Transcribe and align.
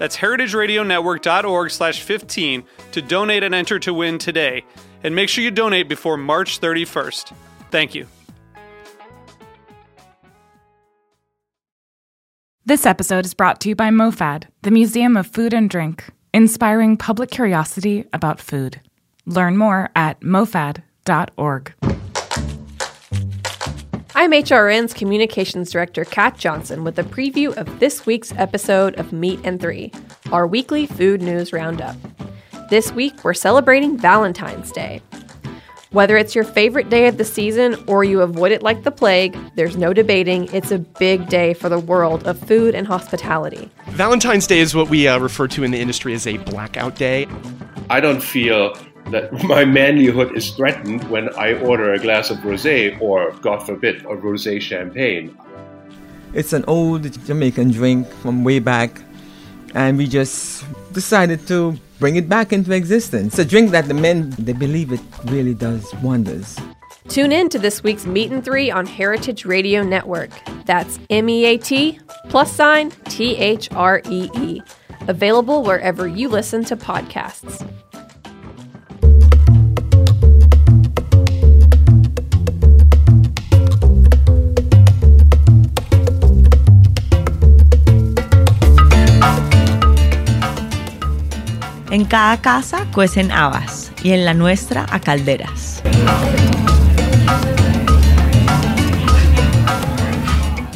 That's 0.00 0.16
heritageradionetwork.org 0.16 1.70
slash 1.70 2.00
15 2.00 2.64
to 2.92 3.02
donate 3.02 3.42
and 3.42 3.54
enter 3.54 3.78
to 3.80 3.92
win 3.92 4.16
today. 4.16 4.64
And 5.04 5.14
make 5.14 5.28
sure 5.28 5.44
you 5.44 5.50
donate 5.50 5.90
before 5.90 6.16
March 6.16 6.58
31st. 6.58 7.34
Thank 7.70 7.94
you. 7.94 8.06
This 12.64 12.86
episode 12.86 13.26
is 13.26 13.34
brought 13.34 13.60
to 13.60 13.68
you 13.68 13.76
by 13.76 13.90
MoFad, 13.90 14.44
the 14.62 14.70
Museum 14.70 15.18
of 15.18 15.26
Food 15.26 15.52
and 15.52 15.68
Drink, 15.68 16.06
inspiring 16.32 16.96
public 16.96 17.30
curiosity 17.30 18.06
about 18.14 18.40
food. 18.40 18.80
Learn 19.26 19.58
more 19.58 19.90
at 19.94 20.18
mofad.org. 20.20 21.74
I'm 24.20 24.32
HRN's 24.32 24.92
Communications 24.92 25.70
Director, 25.70 26.04
Kat 26.04 26.36
Johnson, 26.36 26.84
with 26.84 26.98
a 26.98 27.02
preview 27.02 27.56
of 27.56 27.80
this 27.80 28.04
week's 28.04 28.32
episode 28.32 28.94
of 28.96 29.14
Meat 29.14 29.40
and 29.44 29.58
Three, 29.58 29.90
our 30.30 30.46
weekly 30.46 30.84
food 30.84 31.22
news 31.22 31.54
roundup. 31.54 31.96
This 32.68 32.92
week, 32.92 33.24
we're 33.24 33.32
celebrating 33.32 33.96
Valentine's 33.96 34.72
Day. 34.72 35.00
Whether 35.92 36.18
it's 36.18 36.34
your 36.34 36.44
favorite 36.44 36.90
day 36.90 37.06
of 37.06 37.16
the 37.16 37.24
season 37.24 37.82
or 37.86 38.04
you 38.04 38.20
avoid 38.20 38.52
it 38.52 38.62
like 38.62 38.82
the 38.82 38.90
plague, 38.90 39.34
there's 39.54 39.78
no 39.78 39.94
debating 39.94 40.52
it's 40.52 40.70
a 40.70 40.80
big 40.80 41.30
day 41.30 41.54
for 41.54 41.70
the 41.70 41.78
world 41.78 42.22
of 42.26 42.38
food 42.38 42.74
and 42.74 42.86
hospitality. 42.86 43.70
Valentine's 43.86 44.46
Day 44.46 44.58
is 44.58 44.74
what 44.74 44.90
we 44.90 45.08
uh, 45.08 45.18
refer 45.18 45.48
to 45.48 45.64
in 45.64 45.70
the 45.70 45.80
industry 45.80 46.12
as 46.12 46.26
a 46.26 46.36
blackout 46.36 46.94
day. 46.94 47.26
I 47.88 48.00
don't 48.00 48.22
feel 48.22 48.76
that 49.10 49.32
my 49.44 49.64
manlyhood 49.64 50.36
is 50.36 50.50
threatened 50.50 51.04
when 51.10 51.28
I 51.36 51.54
order 51.54 51.92
a 51.92 51.98
glass 51.98 52.30
of 52.30 52.38
rosé 52.38 53.00
or, 53.00 53.32
God 53.42 53.60
forbid, 53.64 54.02
a 54.02 54.16
rosé 54.16 54.60
champagne. 54.60 55.36
It's 56.32 56.52
an 56.52 56.64
old 56.66 57.10
Jamaican 57.26 57.72
drink 57.72 58.08
from 58.22 58.44
way 58.44 58.60
back, 58.60 59.02
and 59.74 59.98
we 59.98 60.06
just 60.06 60.64
decided 60.92 61.46
to 61.48 61.76
bring 61.98 62.16
it 62.16 62.28
back 62.28 62.52
into 62.52 62.72
existence. 62.72 63.38
It's 63.38 63.38
a 63.40 63.44
drink 63.44 63.70
that 63.72 63.88
the 63.88 63.94
men 63.94 64.30
they 64.38 64.52
believe 64.52 64.92
it 64.92 65.00
really 65.26 65.54
does 65.54 65.92
wonders. 65.96 66.56
Tune 67.08 67.32
in 67.32 67.48
to 67.48 67.58
this 67.58 67.82
week's 67.82 68.06
Meet 68.06 68.30
and 68.30 68.44
Three 68.44 68.70
on 68.70 68.86
Heritage 68.86 69.44
Radio 69.44 69.82
Network. 69.82 70.30
That's 70.64 71.00
M 71.10 71.28
E 71.28 71.44
A 71.44 71.58
T 71.58 71.98
plus 72.28 72.52
sign 72.52 72.90
T 73.06 73.36
H 73.36 73.68
R 73.72 74.00
E 74.08 74.30
E. 74.36 74.62
Available 75.08 75.64
wherever 75.64 76.06
you 76.06 76.28
listen 76.28 76.64
to 76.66 76.76
podcasts. 76.76 77.66
En 91.90 92.04
cada 92.04 92.40
casa 92.40 92.86
cuecen 92.92 93.32
habas 93.32 93.92
y 94.04 94.12
en 94.12 94.24
la 94.24 94.32
nuestra 94.32 94.86
a 94.92 95.00
calderas. 95.00 95.82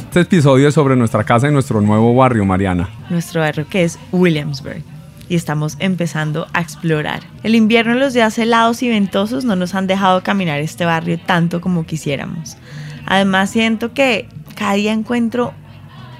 Este 0.08 0.20
episodio 0.20 0.66
es 0.66 0.74
sobre 0.74 0.96
nuestra 0.96 1.22
casa 1.22 1.48
y 1.48 1.52
nuestro 1.52 1.80
nuevo 1.80 2.16
barrio, 2.16 2.44
Mariana. 2.44 2.88
Nuestro 3.10 3.42
barrio 3.42 3.64
que 3.68 3.84
es 3.84 3.96
Williamsburg. 4.10 4.82
Y 5.28 5.36
estamos 5.36 5.76
empezando 5.78 6.48
a 6.52 6.60
explorar. 6.60 7.20
El 7.44 7.54
invierno 7.54 7.94
y 7.94 8.00
los 8.00 8.12
días 8.12 8.36
helados 8.36 8.82
y 8.82 8.88
ventosos 8.88 9.44
no 9.44 9.54
nos 9.54 9.76
han 9.76 9.86
dejado 9.86 10.24
caminar 10.24 10.58
este 10.58 10.84
barrio 10.84 11.20
tanto 11.24 11.60
como 11.60 11.86
quisiéramos. 11.86 12.56
Además 13.06 13.50
siento 13.50 13.94
que 13.94 14.26
cada 14.56 14.74
día 14.74 14.92
encuentro 14.92 15.52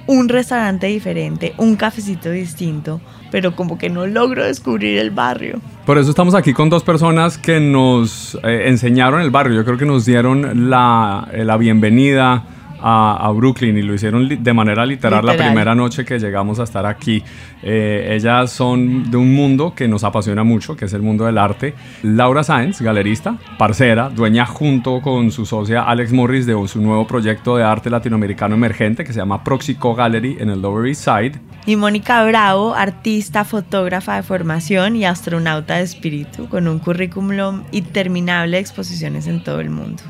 un 0.07 0.29
restaurante 0.29 0.87
diferente, 0.87 1.53
un 1.57 1.75
cafecito 1.75 2.31
distinto, 2.31 3.01
pero 3.31 3.55
como 3.55 3.77
que 3.77 3.89
no 3.89 4.07
logro 4.07 4.43
descubrir 4.43 4.97
el 4.97 5.11
barrio. 5.11 5.59
Por 5.85 5.97
eso 5.97 6.09
estamos 6.09 6.33
aquí 6.33 6.53
con 6.53 6.69
dos 6.69 6.83
personas 6.83 7.37
que 7.37 7.59
nos 7.59 8.35
eh, 8.43 8.63
enseñaron 8.67 9.21
el 9.21 9.29
barrio. 9.29 9.55
Yo 9.55 9.65
creo 9.65 9.77
que 9.77 9.85
nos 9.85 10.05
dieron 10.05 10.69
la, 10.69 11.27
eh, 11.31 11.45
la 11.45 11.57
bienvenida 11.57 12.43
a, 12.79 13.17
a, 13.27 13.31
Brooklyn 13.31 13.77
y 13.77 13.81
lo 13.81 13.93
hicieron 13.93 14.27
de 14.27 14.53
manera 14.53 14.85
literal, 14.85 15.21
literal, 15.21 15.37
la 15.37 15.45
primera 15.45 15.75
noche 15.75 16.05
que 16.05 16.19
llegamos 16.19 16.59
a 16.59 16.63
estar 16.63 16.85
aquí. 16.85 17.23
Eh, 17.63 18.09
ellas 18.11 18.51
son 18.51 19.09
de 19.09 19.17
un 19.17 19.33
mundo 19.33 19.73
que 19.75 19.87
nos 19.87 20.03
apasiona 20.03 20.43
mucho, 20.43 20.75
que 20.75 20.85
es 20.85 20.93
el 20.93 21.01
mundo 21.01 21.25
del 21.25 21.37
arte. 21.37 21.73
Laura 22.03 22.43
Sáenz, 22.43 22.81
galerista, 22.81 23.37
parcera, 23.57 24.09
dueña 24.09 24.45
junto 24.45 25.01
con 25.01 25.31
su 25.31 25.45
socia 25.45 25.83
Alex 25.83 26.13
Morris 26.13 26.45
de 26.45 26.67
su 26.67 26.81
nuevo 26.81 27.07
proyecto 27.07 27.57
de 27.57 27.63
arte 27.63 27.89
latinoamericano 27.89 28.55
emergente 28.55 29.03
que 29.03 29.13
se 29.13 29.19
llama 29.19 29.43
Proxico 29.43 29.95
Gallery 29.95 30.37
en 30.39 30.49
el 30.49 30.61
Lower 30.61 30.87
East 30.87 31.03
Side. 31.03 31.39
Y 31.65 31.75
Mónica 31.75 32.23
Bravo, 32.25 32.75
artista, 32.75 33.43
fotógrafa 33.43 34.15
de 34.15 34.23
formación 34.23 34.95
y 34.95 35.05
astronauta 35.05 35.77
de 35.77 35.83
espíritu, 35.83 36.47
con 36.47 36.67
un 36.67 36.79
currículum 36.79 37.63
interminable 37.71 38.57
de 38.57 38.61
exposiciones 38.61 39.27
en 39.27 39.43
todo 39.43 39.59
el 39.59 39.71
mundo. 39.71 40.03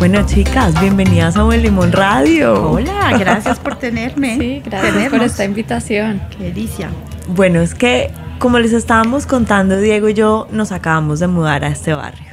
Bueno, 0.00 0.24
chicas, 0.24 0.80
bienvenidas 0.80 1.36
a 1.36 1.42
Buen 1.42 1.62
Limón 1.62 1.92
Radio. 1.92 2.70
Hola, 2.70 3.18
gracias 3.18 3.58
por 3.58 3.76
tenerme. 3.76 4.34
Sí, 4.40 4.62
gracias 4.64 4.94
Tenernos. 4.94 5.18
por 5.18 5.26
esta 5.26 5.44
invitación. 5.44 6.22
Qué 6.30 6.44
delicia. 6.44 6.88
Bueno, 7.28 7.60
es 7.60 7.74
que, 7.74 8.10
como 8.38 8.58
les 8.58 8.72
estábamos 8.72 9.26
contando, 9.26 9.76
Diego 9.76 10.08
y 10.08 10.14
yo 10.14 10.48
nos 10.52 10.72
acabamos 10.72 11.20
de 11.20 11.26
mudar 11.26 11.66
a 11.66 11.68
este 11.68 11.92
barrio. 11.92 12.32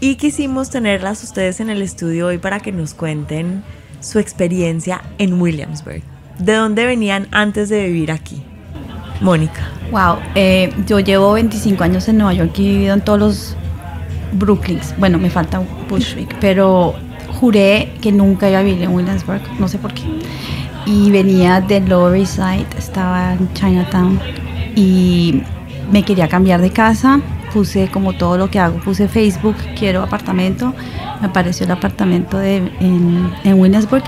Y 0.00 0.14
quisimos 0.14 0.70
tenerlas 0.70 1.22
ustedes 1.22 1.60
en 1.60 1.68
el 1.68 1.82
estudio 1.82 2.28
hoy 2.28 2.38
para 2.38 2.60
que 2.60 2.72
nos 2.72 2.94
cuenten 2.94 3.62
su 4.00 4.18
experiencia 4.18 5.02
en 5.18 5.38
Williamsburg. 5.38 6.00
¿De 6.38 6.54
dónde 6.54 6.86
venían 6.86 7.28
antes 7.32 7.68
de 7.68 7.84
vivir 7.84 8.10
aquí? 8.10 8.42
Mónica. 9.20 9.68
Wow, 9.90 10.20
eh, 10.34 10.72
yo 10.86 11.00
llevo 11.00 11.34
25 11.34 11.84
años 11.84 12.08
en 12.08 12.16
Nueva 12.16 12.32
York 12.32 12.58
y 12.58 12.66
he 12.66 12.72
vivido 12.72 12.94
en 12.94 13.02
todos 13.02 13.18
los 13.18 13.56
Brooklyns. 14.32 14.94
Bueno, 14.98 15.18
me 15.18 15.30
falta 15.30 15.62
Bushwick, 15.88 16.34
pero 16.40 16.94
juré 17.40 17.92
que 18.00 18.12
nunca 18.12 18.48
iba 18.48 18.60
a 18.60 18.62
vivir 18.62 18.82
en 18.82 18.94
Williamsburg, 18.94 19.42
no 19.58 19.68
sé 19.68 19.78
por 19.78 19.92
qué. 19.94 20.02
Y 20.86 21.10
venía 21.10 21.60
de 21.60 21.80
Lower 21.80 22.18
East 22.18 22.36
Side, 22.36 22.66
estaba 22.78 23.32
en 23.34 23.52
Chinatown 23.54 24.20
y 24.74 25.42
me 25.90 26.04
quería 26.04 26.28
cambiar 26.28 26.60
de 26.60 26.70
casa. 26.70 27.20
Puse 27.52 27.88
como 27.88 28.12
todo 28.12 28.36
lo 28.36 28.50
que 28.50 28.58
hago, 28.58 28.78
puse 28.80 29.08
Facebook, 29.08 29.56
quiero 29.78 30.02
apartamento. 30.02 30.74
Me 31.20 31.28
apareció 31.28 31.64
el 31.64 31.72
apartamento 31.72 32.38
de, 32.38 32.56
en, 32.56 33.32
en 33.44 33.60
Williamsburg 33.60 34.04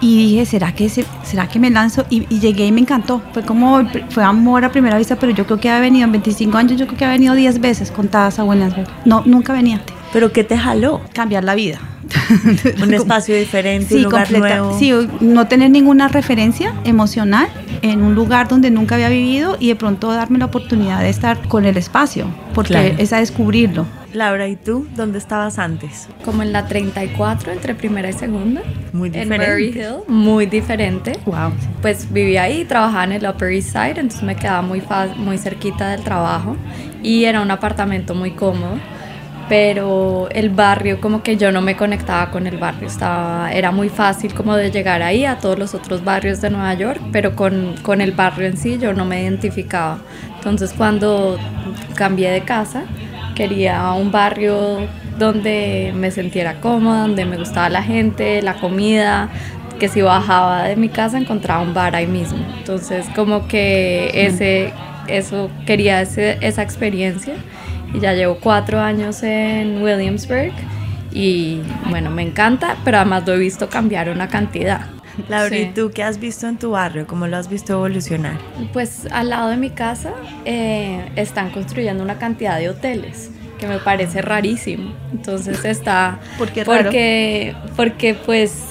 y 0.00 0.28
dije, 0.28 0.46
¿será 0.46 0.72
que, 0.72 0.88
se, 0.88 1.04
¿será 1.24 1.48
que 1.48 1.58
me 1.58 1.70
lanzo? 1.70 2.06
Y, 2.10 2.26
y, 2.32 2.40
llegué 2.40 2.66
y 2.66 2.72
me 2.72 2.80
encantó. 2.80 3.22
Fue 3.32 3.42
como, 3.42 3.82
fue 4.10 4.22
amor 4.22 4.64
a 4.64 4.70
primera 4.70 4.98
vista, 4.98 5.16
pero 5.16 5.32
yo 5.32 5.44
creo 5.44 5.58
que 5.58 5.70
ha 5.70 5.80
venido 5.80 6.04
en 6.04 6.12
25 6.12 6.56
años, 6.56 6.78
yo 6.78 6.86
creo 6.86 6.98
que 6.98 7.04
ha 7.04 7.10
venido 7.10 7.34
10 7.34 7.60
veces 7.60 7.90
contadas 7.90 8.38
a 8.38 8.44
Williamsburg. 8.44 8.88
No, 9.04 9.22
nunca 9.26 9.52
venía. 9.52 9.80
¿Pero 10.12 10.32
qué 10.32 10.44
te 10.44 10.56
jaló? 10.56 11.00
Cambiar 11.12 11.44
la 11.44 11.54
vida. 11.54 11.80
un 12.82 12.94
espacio 12.94 13.36
diferente, 13.36 13.88
sí, 13.88 13.96
un 13.96 14.04
lugar 14.04 14.28
completa, 14.28 14.58
nuevo. 14.58 14.78
Sí, 14.78 14.92
no 15.20 15.46
tener 15.46 15.70
ninguna 15.70 16.08
referencia 16.08 16.74
emocional 16.84 17.48
en 17.82 18.02
un 18.02 18.14
lugar 18.14 18.48
donde 18.48 18.70
nunca 18.70 18.94
había 18.94 19.08
vivido 19.08 19.56
y 19.60 19.68
de 19.68 19.76
pronto 19.76 20.12
darme 20.12 20.38
la 20.38 20.46
oportunidad 20.46 21.00
de 21.00 21.10
estar 21.10 21.46
con 21.48 21.64
el 21.64 21.76
espacio, 21.76 22.26
porque 22.54 22.72
claro. 22.72 22.94
es 22.98 23.12
a 23.12 23.18
descubrirlo. 23.18 23.86
Laura, 24.12 24.48
¿y 24.48 24.56
tú? 24.56 24.86
¿Dónde 24.96 25.18
estabas 25.18 25.58
antes? 25.58 26.08
Como 26.24 26.42
en 26.42 26.52
la 26.52 26.66
34, 26.66 27.52
entre 27.52 27.74
primera 27.74 28.08
y 28.08 28.12
segunda. 28.12 28.62
Muy 28.92 29.10
diferente. 29.10 29.34
En 29.34 29.50
Murray 29.50 29.68
Hill, 29.68 29.96
muy 30.08 30.46
diferente. 30.46 31.12
Wow. 31.26 31.52
Pues 31.82 32.12
vivía 32.12 32.44
ahí, 32.44 32.64
trabajaba 32.64 33.04
en 33.04 33.12
el 33.12 33.26
Upper 33.26 33.52
East 33.52 33.72
Side, 33.72 34.00
entonces 34.00 34.22
me 34.22 34.36
quedaba 34.36 34.62
muy, 34.62 34.82
muy 35.16 35.38
cerquita 35.38 35.90
del 35.90 36.02
trabajo 36.02 36.56
y 37.02 37.24
era 37.24 37.40
un 37.40 37.50
apartamento 37.50 38.14
muy 38.14 38.32
cómodo 38.32 38.78
pero 39.48 40.28
el 40.30 40.50
barrio 40.50 41.00
como 41.00 41.22
que 41.22 41.36
yo 41.36 41.50
no 41.50 41.62
me 41.62 41.76
conectaba 41.76 42.30
con 42.30 42.46
el 42.46 42.58
barrio, 42.58 42.86
estaba, 42.86 43.50
era 43.50 43.70
muy 43.70 43.88
fácil 43.88 44.34
como 44.34 44.54
de 44.54 44.70
llegar 44.70 45.02
ahí 45.02 45.24
a 45.24 45.38
todos 45.38 45.58
los 45.58 45.74
otros 45.74 46.04
barrios 46.04 46.40
de 46.40 46.50
Nueva 46.50 46.74
York, 46.74 47.00
pero 47.12 47.34
con, 47.34 47.76
con 47.82 48.00
el 48.00 48.12
barrio 48.12 48.46
en 48.46 48.56
sí 48.56 48.78
yo 48.78 48.92
no 48.92 49.04
me 49.04 49.22
identificaba. 49.22 49.98
Entonces 50.36 50.74
cuando 50.76 51.38
cambié 51.94 52.30
de 52.30 52.42
casa, 52.42 52.84
quería 53.38 53.92
un 53.92 54.10
barrio 54.10 54.80
donde 55.16 55.92
me 55.94 56.10
sintiera 56.10 56.60
cómoda, 56.60 57.02
donde 57.02 57.24
me 57.24 57.36
gustaba 57.36 57.68
la 57.68 57.84
gente, 57.84 58.42
la 58.42 58.54
comida, 58.54 59.28
que 59.78 59.88
si 59.88 60.02
bajaba 60.02 60.64
de 60.64 60.74
mi 60.74 60.88
casa 60.88 61.18
encontraba 61.18 61.62
un 61.62 61.72
bar 61.72 61.94
ahí 61.94 62.08
mismo. 62.08 62.44
Entonces 62.58 63.06
como 63.14 63.46
que 63.46 64.10
ese, 64.12 64.72
eso 65.06 65.52
quería 65.66 66.00
esa 66.02 66.62
experiencia 66.62 67.34
y 67.94 68.00
ya 68.00 68.12
llevo 68.12 68.38
cuatro 68.40 68.80
años 68.80 69.22
en 69.22 69.82
Williamsburg 69.84 70.52
y 71.12 71.60
bueno, 71.90 72.10
me 72.10 72.22
encanta, 72.22 72.76
pero 72.84 72.96
además 72.96 73.22
lo 73.24 73.34
he 73.34 73.38
visto 73.38 73.68
cambiar 73.68 74.10
una 74.10 74.26
cantidad. 74.26 74.97
Laura, 75.28 75.56
¿y 75.56 75.66
tú 75.72 75.90
qué 75.94 76.02
has 76.02 76.18
visto 76.18 76.46
en 76.46 76.58
tu 76.58 76.70
barrio? 76.70 77.06
¿Cómo 77.06 77.26
lo 77.26 77.36
has 77.36 77.48
visto 77.48 77.72
evolucionar? 77.72 78.38
Pues 78.72 79.06
al 79.10 79.30
lado 79.30 79.50
de 79.50 79.56
mi 79.56 79.70
casa 79.70 80.12
eh, 80.44 81.10
están 81.16 81.50
construyendo 81.50 82.02
una 82.02 82.18
cantidad 82.18 82.58
de 82.58 82.68
hoteles 82.70 83.30
que 83.58 83.66
me 83.66 83.78
parece 83.78 84.22
rarísimo. 84.22 84.92
Entonces 85.12 85.64
está... 85.64 86.20
¿Por 86.38 86.50
qué 86.50 86.64
raro? 86.64 86.84
Porque, 86.84 87.56
porque 87.76 88.14
pues 88.14 88.64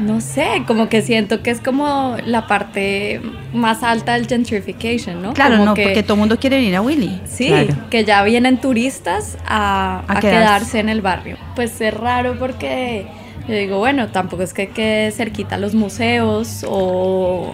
no 0.00 0.20
sé, 0.20 0.64
como 0.66 0.88
que 0.88 1.02
siento 1.02 1.42
que 1.42 1.50
es 1.50 1.60
como 1.60 2.16
la 2.24 2.46
parte 2.46 3.20
más 3.52 3.82
alta 3.82 4.14
del 4.14 4.26
gentrification, 4.26 5.22
¿no? 5.22 5.34
Claro, 5.34 5.54
como 5.54 5.64
no, 5.66 5.74
que, 5.74 5.84
porque 5.84 6.02
todo 6.02 6.14
el 6.14 6.20
mundo 6.20 6.38
quiere 6.38 6.60
ir 6.60 6.74
a 6.74 6.80
Willy. 6.80 7.20
Sí, 7.26 7.52
que 7.90 8.04
ya 8.04 8.22
vienen 8.24 8.60
turistas 8.60 9.38
a, 9.46 10.02
a, 10.08 10.20
quedarse 10.20 10.80
en 10.80 10.88
el 10.88 11.00
barrio. 11.00 11.36
Pues 11.54 11.80
es 11.80 11.94
raro 11.94 12.36
porque 12.38 13.06
yo 13.48 13.54
digo, 13.54 13.78
bueno, 13.78 14.08
tampoco 14.08 14.42
es 14.42 14.54
que 14.54 14.68
quede 14.68 15.10
cerquita 15.10 15.56
a 15.56 15.58
los 15.58 15.74
museos 15.74 16.64
o, 16.66 17.52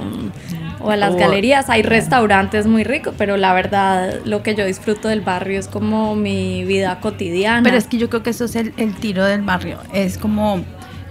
o 0.80 0.90
a 0.90 0.96
las 0.96 1.16
galerías. 1.16 1.68
Hay 1.68 1.82
restaurantes 1.82 2.66
muy 2.66 2.84
ricos, 2.84 3.14
pero 3.18 3.36
la 3.36 3.52
verdad 3.52 4.20
lo 4.24 4.42
que 4.42 4.54
yo 4.54 4.64
disfruto 4.64 5.08
del 5.08 5.20
barrio 5.20 5.58
es 5.58 5.66
como 5.68 6.14
mi 6.14 6.64
vida 6.64 7.00
cotidiana. 7.00 7.62
Pero 7.62 7.76
es 7.76 7.86
que 7.86 7.98
yo 7.98 8.08
creo 8.08 8.22
que 8.22 8.30
eso 8.30 8.44
es 8.44 8.54
el, 8.56 8.72
el 8.76 8.94
tiro 8.94 9.24
del 9.24 9.42
barrio. 9.42 9.78
Es 9.92 10.16
como 10.16 10.64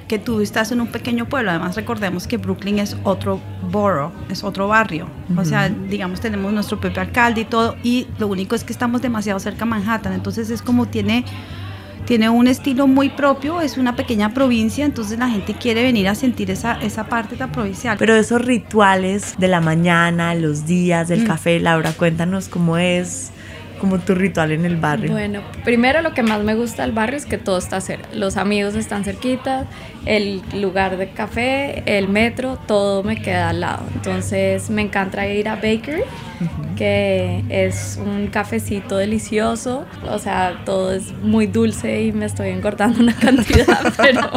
que 0.09 0.17
tú 0.17 0.41
estás 0.41 0.71
en 0.71 0.81
un 0.81 0.87
pequeño 0.87 1.29
pueblo. 1.29 1.51
Además, 1.51 1.75
recordemos 1.75 2.25
que 2.25 2.37
Brooklyn 2.37 2.79
es 2.79 2.97
otro 3.03 3.39
borough, 3.69 4.11
es 4.29 4.43
otro 4.43 4.67
barrio. 4.67 5.07
O 5.37 5.45
sea, 5.45 5.69
digamos, 5.69 6.19
tenemos 6.19 6.51
nuestro 6.51 6.79
propio 6.79 7.01
alcalde 7.01 7.41
y 7.41 7.45
todo, 7.45 7.75
y 7.83 8.07
lo 8.17 8.27
único 8.27 8.55
es 8.55 8.63
que 8.63 8.73
estamos 8.73 9.01
demasiado 9.01 9.39
cerca 9.39 9.63
a 9.63 9.67
Manhattan. 9.67 10.13
Entonces, 10.13 10.49
es 10.49 10.61
como 10.63 10.87
tiene 10.87 11.23
tiene 12.05 12.29
un 12.29 12.47
estilo 12.47 12.87
muy 12.87 13.09
propio, 13.09 13.61
es 13.61 13.77
una 13.77 13.95
pequeña 13.95 14.33
provincia, 14.33 14.85
entonces 14.85 15.19
la 15.19 15.29
gente 15.29 15.53
quiere 15.53 15.83
venir 15.83 16.07
a 16.07 16.15
sentir 16.15 16.51
esa, 16.51 16.81
esa 16.81 17.05
parte 17.05 17.35
tan 17.35 17.51
provincial. 17.51 17.97
Pero 17.97 18.15
esos 18.15 18.41
rituales 18.43 19.35
de 19.37 19.47
la 19.47 19.61
mañana, 19.61 20.33
los 20.35 20.65
días 20.65 21.07
del 21.07 21.23
mm. 21.23 21.27
café, 21.27 21.59
Laura, 21.59 21.93
cuéntanos 21.93 22.47
cómo 22.47 22.77
es 22.77 23.31
como 23.79 23.99
tu 23.99 24.13
ritual 24.15 24.51
en 24.51 24.65
el 24.65 24.77
barrio? 24.77 25.11
Bueno, 25.11 25.41
primero 25.63 26.01
lo 26.01 26.13
que 26.13 26.23
más 26.23 26.43
me 26.43 26.55
gusta 26.55 26.83
del 26.83 26.91
barrio 26.91 27.17
es 27.17 27.25
que 27.25 27.37
todo 27.37 27.57
está 27.57 27.81
cerca. 27.81 28.09
Los 28.13 28.37
amigos 28.37 28.75
están 28.75 29.03
cerquita, 29.03 29.65
el 30.05 30.41
lugar 30.53 30.97
de 30.97 31.09
café, 31.09 31.83
el 31.85 32.07
metro, 32.09 32.57
todo 32.67 33.03
me 33.03 33.21
queda 33.21 33.49
al 33.49 33.61
lado. 33.61 33.83
Entonces 33.95 34.69
me 34.69 34.81
encanta 34.81 35.27
ir 35.27 35.49
a 35.49 35.55
Bakery, 35.55 36.03
que 36.75 37.43
es 37.49 37.99
un 38.03 38.27
cafecito 38.27 38.97
delicioso. 38.97 39.85
O 40.09 40.19
sea, 40.19 40.61
todo 40.65 40.93
es 40.93 41.11
muy 41.21 41.47
dulce 41.47 42.03
y 42.03 42.11
me 42.11 42.25
estoy 42.25 42.49
engordando 42.49 43.01
una 43.01 43.15
cantidad, 43.19 43.93
pero, 43.97 44.29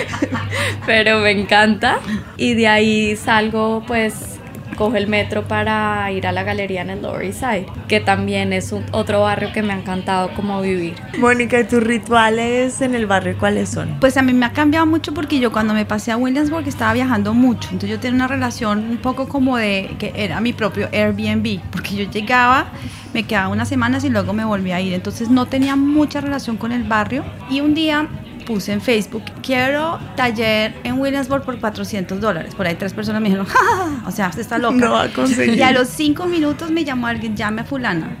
pero 0.86 1.18
me 1.20 1.32
encanta. 1.32 1.98
Y 2.36 2.54
de 2.54 2.68
ahí 2.68 3.16
salgo 3.16 3.82
pues 3.86 4.37
cojo 4.78 4.96
el 4.96 5.08
metro 5.08 5.48
para 5.48 6.10
ir 6.12 6.26
a 6.28 6.32
la 6.32 6.44
galería 6.44 6.82
en 6.82 6.90
el 6.90 7.02
Lower 7.02 7.22
East 7.22 7.40
Side, 7.40 7.66
que 7.88 7.98
también 7.98 8.52
es 8.52 8.70
un, 8.70 8.84
otro 8.92 9.22
barrio 9.22 9.50
que 9.52 9.60
me 9.60 9.72
ha 9.72 9.76
encantado 9.76 10.32
como 10.34 10.62
vivir. 10.62 10.94
Mónica, 11.18 11.66
¿tus 11.66 11.82
rituales 11.82 12.80
en 12.80 12.94
el 12.94 13.06
barrio 13.06 13.36
cuáles 13.36 13.70
son? 13.70 13.96
Pues 13.98 14.16
a 14.16 14.22
mí 14.22 14.32
me 14.32 14.46
ha 14.46 14.52
cambiado 14.52 14.86
mucho 14.86 15.12
porque 15.12 15.40
yo 15.40 15.50
cuando 15.50 15.74
me 15.74 15.84
pasé 15.84 16.12
a 16.12 16.16
Williamsburg 16.16 16.68
estaba 16.68 16.92
viajando 16.92 17.34
mucho, 17.34 17.70
entonces 17.72 17.90
yo 17.90 17.98
tenía 17.98 18.14
una 18.14 18.28
relación 18.28 18.88
un 18.88 18.98
poco 18.98 19.28
como 19.28 19.56
de 19.56 19.96
que 19.98 20.12
era 20.14 20.40
mi 20.40 20.52
propio 20.52 20.88
Airbnb, 20.92 21.60
porque 21.72 21.96
yo 21.96 22.08
llegaba, 22.08 22.68
me 23.12 23.24
quedaba 23.24 23.48
unas 23.48 23.68
semanas 23.68 24.04
y 24.04 24.10
luego 24.10 24.32
me 24.32 24.44
volví 24.44 24.70
a 24.70 24.80
ir, 24.80 24.94
entonces 24.94 25.28
no 25.28 25.46
tenía 25.46 25.74
mucha 25.74 26.20
relación 26.20 26.56
con 26.56 26.70
el 26.70 26.84
barrio 26.84 27.24
y 27.50 27.60
un 27.60 27.74
día 27.74 28.06
puse 28.48 28.72
en 28.72 28.80
Facebook, 28.80 29.24
quiero 29.42 29.98
taller 30.16 30.74
en 30.82 30.98
Williamsburg 30.98 31.44
por 31.44 31.60
400 31.60 32.18
dólares. 32.18 32.54
Por 32.54 32.66
ahí 32.66 32.76
tres 32.76 32.94
personas 32.94 33.20
me 33.20 33.28
dijeron, 33.28 33.46
o 34.06 34.10
sea, 34.10 34.28
usted 34.28 34.40
está 34.40 34.56
loca. 34.56 34.76
No 34.76 34.92
va 34.92 35.02
a 35.02 35.08
conseguir. 35.12 35.58
Y 35.58 35.62
a 35.62 35.70
los 35.70 35.88
cinco 35.88 36.24
minutos 36.24 36.70
me 36.70 36.82
llamó 36.82 37.08
alguien, 37.08 37.36
llame 37.36 37.60
a 37.60 37.64
fulana. 37.64 38.16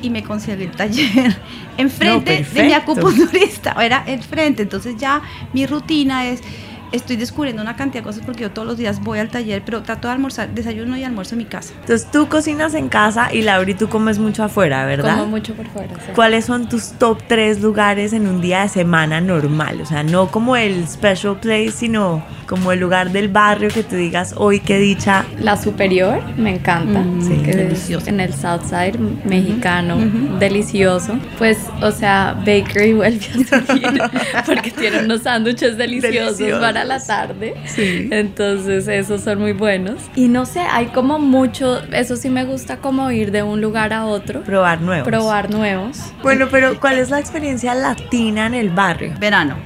Y 0.00 0.08
me 0.08 0.22
conseguí 0.22 0.64
el 0.64 0.70
taller 0.70 1.36
enfrente 1.76 2.46
de 2.54 2.62
mi 2.62 2.72
acupunturista. 2.72 3.72
Era 3.72 4.04
enfrente. 4.06 4.62
Entonces 4.62 4.96
ya 4.96 5.20
mi 5.52 5.66
rutina 5.66 6.26
es 6.26 6.42
estoy 6.92 7.16
descubriendo 7.16 7.62
una 7.62 7.76
cantidad 7.76 8.02
de 8.02 8.06
cosas 8.06 8.22
porque 8.24 8.42
yo 8.42 8.50
todos 8.50 8.66
los 8.68 8.76
días 8.76 9.00
voy 9.00 9.18
al 9.18 9.28
taller, 9.28 9.62
pero 9.64 9.82
trato 9.82 10.08
de 10.08 10.14
almorzar, 10.14 10.50
desayuno 10.50 10.96
y 10.96 11.04
almuerzo 11.04 11.34
en 11.34 11.38
mi 11.38 11.44
casa. 11.46 11.72
Entonces 11.80 12.10
tú 12.10 12.28
cocinas 12.28 12.74
en 12.74 12.88
casa 12.88 13.32
y 13.32 13.42
Laura 13.42 13.70
y 13.70 13.74
tú 13.74 13.88
comes 13.88 14.18
mucho 14.18 14.44
afuera, 14.44 14.84
¿verdad? 14.86 15.16
Como 15.16 15.26
mucho 15.28 15.54
por 15.54 15.66
fuera. 15.68 15.94
Sí. 15.94 16.12
¿Cuáles 16.14 16.44
son 16.44 16.68
tus 16.68 16.92
top 16.92 17.18
tres 17.26 17.60
lugares 17.60 18.12
en 18.12 18.26
un 18.26 18.40
día 18.40 18.62
de 18.62 18.68
semana 18.68 19.20
normal? 19.20 19.80
O 19.80 19.86
sea, 19.86 20.02
no 20.02 20.28
como 20.28 20.56
el 20.56 20.86
special 20.86 21.36
place, 21.40 21.72
sino 21.72 22.22
como 22.46 22.70
el 22.72 22.80
lugar 22.80 23.12
del 23.12 23.28
barrio 23.28 23.70
que 23.70 23.82
tú 23.82 23.96
digas, 23.96 24.34
hoy 24.36 24.60
qué 24.60 24.78
dicha. 24.78 25.24
La 25.38 25.56
superior, 25.56 26.22
me 26.36 26.56
encanta. 26.56 27.00
Mm, 27.00 27.22
sí, 27.22 27.36
delicioso. 27.36 28.08
En 28.08 28.20
el 28.20 28.34
Southside 28.34 28.98
mexicano, 29.24 29.96
delicioso. 30.38 31.18
Pues, 31.38 31.58
o 31.80 31.90
sea, 31.90 32.34
Bakery 32.38 32.92
vuelve 32.92 33.26
a 33.26 33.66
salir 33.66 34.02
porque 34.46 34.70
tiene 34.70 35.04
unos 35.04 35.22
sándwiches 35.22 35.78
deliciosos, 35.78 36.36
deliciosos. 36.36 36.60
para 36.60 36.81
la 36.84 37.04
tarde. 37.04 37.54
Sí. 37.66 38.08
Entonces, 38.10 38.88
esos 38.88 39.22
son 39.22 39.40
muy 39.40 39.52
buenos. 39.52 39.96
Y 40.14 40.28
no 40.28 40.46
sé, 40.46 40.60
hay 40.60 40.86
como 40.86 41.18
mucho, 41.18 41.82
eso 41.92 42.16
sí 42.16 42.28
me 42.30 42.44
gusta 42.44 42.78
como 42.78 43.10
ir 43.10 43.30
de 43.30 43.42
un 43.42 43.60
lugar 43.60 43.92
a 43.92 44.06
otro. 44.06 44.42
Probar 44.42 44.80
nuevos. 44.80 45.06
Probar 45.06 45.50
nuevos. 45.50 45.98
Bueno, 46.22 46.48
pero 46.50 46.78
¿cuál 46.80 46.98
es 46.98 47.10
la 47.10 47.18
experiencia 47.18 47.74
latina 47.74 48.46
en 48.46 48.54
el 48.54 48.70
barrio? 48.70 49.14
Verano. 49.18 49.56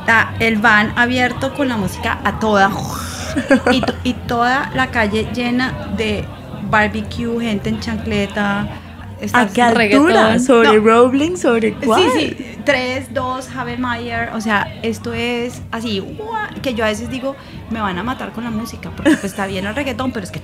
Está 0.00 0.34
el 0.40 0.56
van 0.56 0.92
abierto 0.96 1.54
con 1.54 1.68
la 1.68 1.76
música 1.76 2.18
a 2.24 2.38
toda. 2.40 2.70
y, 3.70 3.82
y 4.02 4.14
toda 4.14 4.70
la 4.74 4.88
calle 4.88 5.28
llena 5.32 5.90
de 5.96 6.24
barbecue, 6.70 7.40
gente 7.40 7.68
en 7.68 7.80
chancleta. 7.80 8.81
¿A 9.32 9.46
qué 9.48 9.62
altura? 9.62 10.38
¿Sobre 10.38 10.78
no. 10.78 10.84
Roebling? 10.84 11.36
¿Sobre 11.36 11.74
cuál? 11.74 12.02
Sí, 12.14 12.34
sí. 12.36 12.56
3, 12.64 13.12
2, 13.12 13.48
Mayer. 13.78 14.30
O 14.34 14.40
sea, 14.40 14.72
esto 14.82 15.12
es 15.12 15.62
así, 15.70 16.02
que 16.62 16.74
yo 16.74 16.84
a 16.84 16.88
veces 16.88 17.10
digo, 17.10 17.36
me 17.70 17.80
van 17.80 17.98
a 17.98 18.02
matar 18.02 18.32
con 18.32 18.44
la 18.44 18.50
música, 18.50 18.90
porque 18.90 19.12
pues 19.12 19.24
está 19.24 19.46
bien 19.46 19.66
el 19.66 19.74
reggaetón, 19.74 20.12
pero 20.12 20.24
es 20.24 20.30
que 20.30 20.40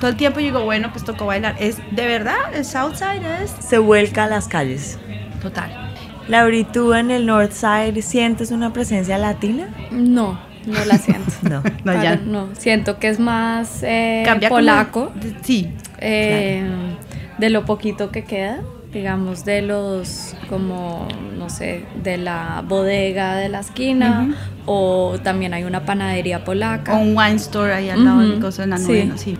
todo 0.00 0.10
el 0.10 0.16
tiempo 0.16 0.40
digo, 0.40 0.64
bueno, 0.64 0.90
pues 0.92 1.04
tocó 1.04 1.26
bailar. 1.26 1.56
Es 1.58 1.76
de 1.90 2.06
verdad, 2.06 2.54
el 2.54 2.64
Southside 2.64 3.42
es. 3.42 3.54
Se 3.60 3.78
vuelca 3.78 4.24
a 4.24 4.26
las 4.26 4.48
calles. 4.48 4.98
Total. 5.40 5.94
Laura, 6.28 6.56
tú 6.72 6.94
en 6.94 7.10
el 7.10 7.26
Northside 7.26 8.00
sientes 8.02 8.50
una 8.50 8.72
presencia 8.72 9.18
latina? 9.18 9.68
No, 9.90 10.40
no 10.66 10.84
la 10.84 10.98
siento. 10.98 11.32
no, 11.42 11.62
no, 11.84 12.02
ya. 12.02 12.16
no, 12.16 12.48
siento 12.56 12.98
que 12.98 13.08
es 13.08 13.18
más 13.18 13.82
eh, 13.82 14.22
Cambia 14.24 14.48
polaco. 14.48 15.10
Como, 15.10 15.22
sí. 15.42 15.72
Eh, 15.98 16.64
claro. 16.64 17.01
De 17.42 17.50
lo 17.50 17.64
poquito 17.64 18.12
que 18.12 18.22
queda, 18.22 18.60
digamos, 18.92 19.44
de 19.44 19.62
los, 19.62 20.36
como, 20.48 21.08
no 21.36 21.50
sé, 21.50 21.84
de 22.00 22.16
la 22.16 22.62
bodega 22.64 23.34
de 23.34 23.48
la 23.48 23.58
esquina, 23.58 24.28
uh 24.28 24.30
-huh. 24.30 24.36
o 24.66 25.18
también 25.24 25.52
hay 25.52 25.64
una 25.64 25.84
panadería 25.84 26.44
polaca. 26.44 26.94
O 26.94 27.00
un 27.00 27.18
wine 27.18 27.34
store 27.34 27.72
ahí 27.72 27.90
al 27.90 27.98
uh 27.98 28.02
-huh. 28.02 28.04
lado 28.04 28.28
de 28.28 28.38
cosas 28.38 28.62
en 28.66 28.70
la 28.70 28.78
novena, 28.78 29.18
sí. 29.18 29.32
sí. 29.32 29.38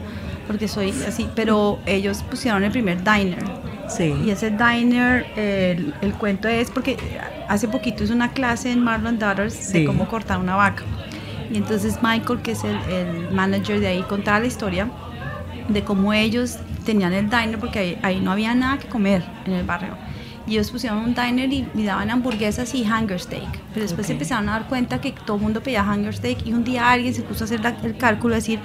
Porque 0.49 0.67
soy 0.67 0.93
así, 1.07 1.29
pero 1.37 1.79
ellos 1.87 2.25
pusieron 2.29 2.65
el 2.65 2.73
primer 2.73 3.05
diner. 3.05 3.45
Sí. 3.87 4.13
Y 4.27 4.31
ese 4.31 4.51
diner, 4.51 5.25
el, 5.37 5.95
el, 6.03 6.13
cuento 6.15 6.49
es 6.49 6.73
porque 6.73 6.97
hace 7.49 7.69
poquito 7.69 8.03
hice 8.03 8.13
una 8.13 8.33
clase 8.33 8.73
en 8.73 8.81
Marlon 8.81 9.21
Daughters 9.21 9.55
sí. 9.55 9.79
de 9.79 9.85
cómo 9.85 10.09
cortar 10.09 10.41
una 10.41 10.57
vaca. 10.57 10.83
Y 11.53 11.57
entonces 11.57 12.01
Michael, 12.03 12.41
que 12.43 12.51
es 12.51 12.65
el, 12.65 12.77
el, 12.93 13.31
manager 13.31 13.79
de 13.79 13.87
ahí, 13.87 14.03
contaba 14.09 14.41
la 14.41 14.47
historia 14.47 14.91
de 15.69 15.85
cómo 15.85 16.13
ellos 16.13 16.59
tenían 16.85 17.13
el 17.13 17.29
diner 17.31 17.59
porque 17.59 17.79
ahí, 17.79 17.99
ahí, 18.03 18.21
no 18.21 18.33
había 18.33 18.55
nada 18.55 18.79
que 18.79 18.89
comer 18.89 19.23
en 19.47 19.53
el 19.55 19.65
barrio. 19.65 19.97
y 20.47 20.55
ellos 20.55 20.71
pusieron 20.73 20.99
un 20.99 21.15
diner 21.15 21.53
y, 21.53 21.69
y 21.75 21.85
daban 21.85 22.11
hamburguesas 22.11 22.75
y 22.75 22.85
hanger 22.85 23.21
steak. 23.21 23.61
Pero 23.73 23.83
después 23.87 24.07
se 24.09 24.13
Ok. 24.13 24.17
empezaron 24.17 24.49
a 24.49 24.53
dar 24.53 24.67
cuenta 24.69 25.01
que 25.01 25.13
todo 25.13 25.37
el 25.37 25.43
mundo 25.45 25.63
pedía 25.63 25.83
hanger 25.83 26.15
steak 26.17 26.45
y 26.47 26.53
un 26.53 26.65
día 26.65 26.91
alguien 26.91 27.15
se 27.15 27.23
puso 27.23 27.45
a 27.45 27.47
hacer 27.47 27.61
la- 27.61 27.77
el 27.85 27.97
cálculo, 27.97 28.35
decir 28.35 28.59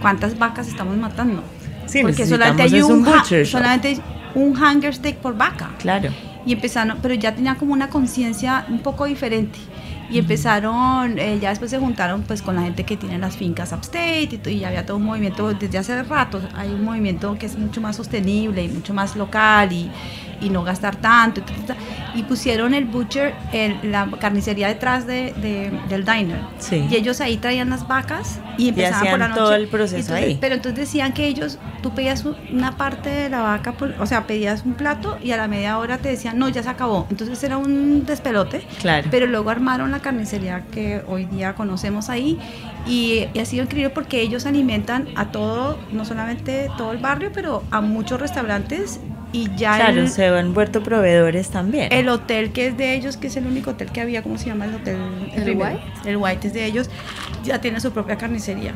cuántas 0.00 0.38
vacas 0.38 0.68
estamos 0.68 0.96
matando. 0.96 1.42
Sí, 1.86 2.02
Porque 2.02 2.24
solamente 2.26 2.62
hay 2.62 2.80
un, 2.82 3.06
un 3.06 3.44
solamente 3.44 3.98
un 4.36 4.56
hanger 4.56 4.94
steak 4.94 5.16
por 5.16 5.36
vaca. 5.36 5.70
Claro. 5.78 6.10
Y 6.46 6.52
empezaron, 6.52 6.98
pero 7.02 7.14
ya 7.14 7.34
tenía 7.34 7.56
como 7.56 7.72
una 7.72 7.88
conciencia 7.88 8.64
un 8.68 8.78
poco 8.78 9.04
diferente. 9.06 9.58
Y 10.14 10.18
empezaron, 10.18 11.18
eh, 11.18 11.40
ya 11.40 11.48
después 11.48 11.72
se 11.72 11.78
juntaron 11.80 12.22
pues 12.22 12.40
con 12.40 12.54
la 12.54 12.62
gente 12.62 12.84
que 12.84 12.96
tiene 12.96 13.18
las 13.18 13.36
fincas 13.36 13.72
upstate 13.72 14.40
y, 14.46 14.48
y 14.48 14.64
había 14.64 14.86
todo 14.86 14.98
un 14.98 15.02
movimiento, 15.02 15.52
desde 15.52 15.76
hace 15.76 16.00
rato 16.04 16.40
hay 16.54 16.70
un 16.70 16.84
movimiento 16.84 17.36
que 17.36 17.46
es 17.46 17.58
mucho 17.58 17.80
más 17.80 17.96
sostenible 17.96 18.62
y 18.62 18.68
mucho 18.68 18.94
más 18.94 19.16
local 19.16 19.72
y, 19.72 19.90
y 20.40 20.50
no 20.50 20.62
gastar 20.62 20.94
tanto. 20.94 21.40
Y. 21.40 21.44
Y 22.14 22.22
pusieron 22.22 22.74
el 22.74 22.84
butcher, 22.84 23.34
el- 23.52 23.90
la 23.90 24.08
carnicería 24.20 24.68
detrás 24.68 25.06
de, 25.06 25.32
de- 25.34 25.72
del 25.88 26.04
diner. 26.04 26.38
Sí. 26.58 26.86
Y 26.90 26.94
ellos 26.94 27.20
ahí 27.20 27.36
traían 27.38 27.70
las 27.70 27.88
vacas 27.88 28.38
y 28.56 28.68
empezaban 28.68 28.98
por 29.00 29.06
hacían 29.08 29.20
la 29.20 29.28
noche. 29.28 29.40
todo 29.40 29.54
el 29.54 29.68
proceso 29.68 29.96
Entonces, 29.98 30.24
ahí. 30.24 30.38
Pero 30.40 30.54
entonces 30.54 30.78
decían 30.78 31.12
que 31.12 31.26
ellos, 31.26 31.58
tú 31.82 31.92
pedías 31.94 32.24
un- 32.24 32.36
una 32.52 32.76
parte 32.76 33.10
de 33.10 33.28
la 33.28 33.40
vaca, 33.42 33.72
por- 33.72 33.94
o 34.00 34.06
sea, 34.06 34.26
pedías 34.26 34.64
un 34.64 34.74
plato 34.74 35.18
y 35.22 35.32
a 35.32 35.36
la 35.36 35.48
media 35.48 35.76
hora 35.78 35.98
te 35.98 36.08
decían, 36.08 36.38
no, 36.38 36.48
ya 36.48 36.62
se 36.62 36.68
acabó. 36.68 37.06
Entonces 37.10 37.42
era 37.42 37.56
un 37.56 38.06
despelote. 38.06 38.64
Claro. 38.80 39.08
Pero 39.10 39.26
luego 39.26 39.50
armaron 39.50 39.90
la 39.90 39.98
carnicería 40.00 40.62
que 40.70 41.02
hoy 41.08 41.24
día 41.26 41.54
conocemos 41.54 42.10
ahí 42.10 42.38
y, 42.86 43.26
y 43.34 43.38
ha 43.40 43.44
sido 43.44 43.64
increíble 43.64 43.90
porque 43.90 44.20
ellos 44.20 44.46
alimentan 44.46 45.08
a 45.16 45.32
todo, 45.32 45.78
no 45.92 46.04
solamente 46.04 46.68
todo 46.78 46.92
el 46.92 46.98
barrio, 46.98 47.30
pero 47.34 47.64
a 47.70 47.80
muchos 47.80 48.20
restaurantes 48.20 49.00
y 49.34 49.50
ya 49.56 49.74
Claro, 49.76 50.02
el, 50.02 50.08
se 50.08 50.26
han 50.28 50.54
vuelto 50.54 50.80
proveedores 50.84 51.50
también. 51.50 51.92
el 51.92 52.08
hotel 52.08 52.52
que 52.52 52.68
es 52.68 52.76
de 52.76 52.94
ellos, 52.94 53.16
que 53.16 53.26
es 53.26 53.36
el 53.36 53.46
único 53.48 53.72
hotel 53.72 53.90
que 53.90 54.00
había, 54.00 54.22
¿cómo 54.22 54.38
se 54.38 54.46
llama 54.46 54.66
el 54.66 54.74
hotel? 54.76 54.96
¿El? 55.34 55.56
White? 55.56 55.80
El 56.06 56.16
White 56.18 56.46
es 56.46 56.54
de 56.54 56.64
ellos, 56.64 56.88
ya 57.42 57.60
tiene 57.60 57.80
su 57.80 57.90
propia 57.90 58.16
carnicería. 58.16 58.74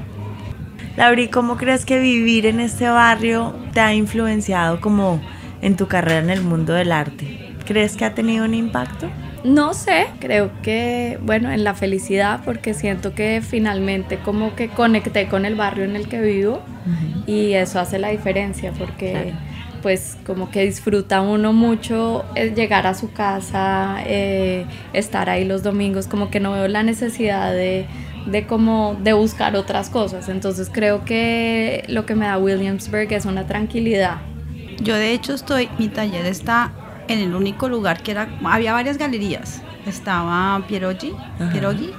Lauri, 0.96 1.28
¿cómo 1.28 1.56
crees 1.56 1.86
que 1.86 2.00
vivir 2.00 2.44
en 2.44 2.58
este 2.58 2.88
barrio 2.88 3.54
te 3.72 3.78
ha 3.78 3.94
influenciado 3.94 4.80
como 4.80 5.20
en 5.62 5.76
tu 5.76 5.86
carrera 5.86 6.18
en 6.18 6.30
el 6.30 6.42
mundo 6.42 6.72
del 6.72 6.90
arte? 6.90 7.54
¿Crees 7.64 7.96
que 7.96 8.04
ha 8.04 8.14
tenido 8.14 8.44
un 8.44 8.54
impacto? 8.54 9.08
No 9.44 9.74
sé, 9.74 10.08
creo 10.18 10.50
que, 10.62 11.20
bueno, 11.22 11.52
en 11.52 11.62
la 11.62 11.74
felicidad, 11.74 12.40
porque 12.44 12.74
siento 12.74 13.14
que 13.14 13.40
finalmente 13.48 14.18
como 14.18 14.56
que 14.56 14.68
conecté 14.70 15.28
con 15.28 15.44
el 15.44 15.54
barrio 15.54 15.84
en 15.84 15.94
el 15.94 16.08
que 16.08 16.20
vivo 16.20 16.60
y 17.28 17.52
eso 17.52 17.78
hace 17.78 18.00
la 18.00 18.08
diferencia, 18.08 18.72
porque 18.76 19.32
pues 19.82 20.16
como 20.26 20.50
que 20.50 20.64
disfruta 20.64 21.20
uno 21.20 21.52
mucho 21.52 22.24
llegar 22.34 22.86
a 22.86 22.94
su 22.94 23.12
casa, 23.12 23.98
eh, 24.06 24.66
estar 24.92 25.30
ahí 25.30 25.44
los 25.44 25.62
domingos, 25.62 26.06
como 26.06 26.30
que 26.30 26.40
no 26.40 26.52
veo 26.52 26.68
la 26.68 26.82
necesidad 26.82 27.52
de, 27.52 27.86
de 28.26 28.46
como 28.46 28.96
de 29.02 29.12
buscar 29.12 29.56
otras 29.56 29.90
cosas, 29.90 30.28
entonces 30.28 30.70
creo 30.72 31.04
que 31.04 31.84
lo 31.88 32.06
que 32.06 32.14
me 32.14 32.26
da 32.26 32.38
Williamsburg 32.38 33.12
es 33.12 33.24
una 33.24 33.46
tranquilidad. 33.46 34.18
Yo 34.80 34.94
de 34.94 35.12
hecho 35.12 35.34
estoy, 35.34 35.68
mi 35.78 35.88
taller 35.88 36.26
está 36.26 36.72
en 37.08 37.18
el 37.20 37.34
único 37.34 37.68
lugar 37.68 38.02
que 38.02 38.12
era, 38.12 38.28
había 38.44 38.72
varias 38.72 38.98
galerías. 38.98 39.62
Estaba 39.88 40.62
Pierogi. 40.66 41.12
Pierogi. 41.50 41.92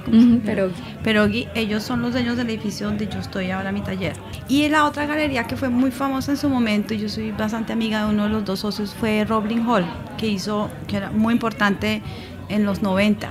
Pierogi. 0.44 0.82
Pierogi, 1.02 1.48
ellos 1.54 1.82
son 1.82 2.02
los 2.02 2.12
dueños 2.12 2.36
del 2.36 2.48
edificio 2.50 2.86
donde 2.86 3.08
yo 3.08 3.18
estoy 3.18 3.50
ahora 3.50 3.72
mi 3.72 3.80
taller. 3.80 4.14
Y 4.48 4.68
la 4.68 4.84
otra 4.84 5.06
galería 5.06 5.44
que 5.46 5.56
fue 5.56 5.68
muy 5.68 5.90
famosa 5.90 6.32
en 6.32 6.38
su 6.38 6.48
momento, 6.48 6.94
y 6.94 6.98
yo 6.98 7.08
soy 7.08 7.32
bastante 7.32 7.72
amiga 7.72 8.04
de 8.04 8.10
uno 8.10 8.24
de 8.24 8.30
los 8.30 8.44
dos 8.44 8.60
socios, 8.60 8.94
fue 8.94 9.24
Roblin 9.24 9.66
Hall, 9.66 9.84
que 10.16 10.28
hizo, 10.28 10.70
que 10.86 10.98
era 10.98 11.10
muy 11.10 11.34
importante 11.34 12.02
en 12.48 12.64
los 12.64 12.82
90. 12.82 13.28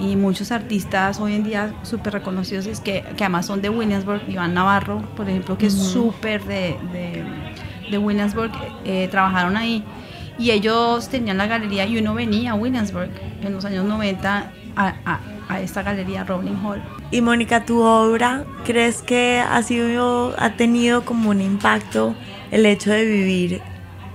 Y 0.00 0.16
muchos 0.16 0.50
artistas 0.50 1.20
hoy 1.20 1.34
en 1.34 1.44
día 1.44 1.74
súper 1.82 2.14
reconocidos, 2.14 2.66
es 2.66 2.80
que, 2.80 3.04
que 3.16 3.24
además 3.24 3.46
son 3.46 3.60
de 3.60 3.68
Williamsburg, 3.68 4.22
Iván 4.28 4.54
Navarro, 4.54 5.02
por 5.14 5.28
ejemplo, 5.28 5.58
que 5.58 5.66
es 5.66 5.74
súper 5.74 6.42
de, 6.44 6.76
de, 6.92 7.22
de 7.90 7.98
Williamsburg, 7.98 8.50
eh, 8.84 9.08
trabajaron 9.10 9.56
ahí. 9.56 9.84
Y 10.40 10.50
ellos 10.50 11.08
tenían 11.08 11.36
la 11.36 11.46
galería 11.46 11.84
y 11.86 11.98
uno 11.98 12.14
venía 12.14 12.52
a 12.52 12.54
Williamsburg 12.54 13.10
en 13.42 13.52
los 13.52 13.64
años 13.64 13.84
90 13.84 14.50
a, 14.74 14.94
a- 15.04 15.20
a 15.48 15.60
esta 15.60 15.82
galería 15.82 16.24
Rowling 16.24 16.56
Hall. 16.64 16.82
Y 17.10 17.20
Mónica, 17.20 17.64
tu 17.66 17.82
obra, 17.82 18.44
¿crees 18.64 19.02
que 19.02 19.40
ha 19.40 19.62
sido, 19.62 20.34
ha 20.38 20.50
tenido 20.50 21.04
como 21.04 21.30
un 21.30 21.40
impacto 21.42 22.14
el 22.50 22.64
hecho 22.66 22.90
de 22.90 23.04
vivir? 23.04 23.60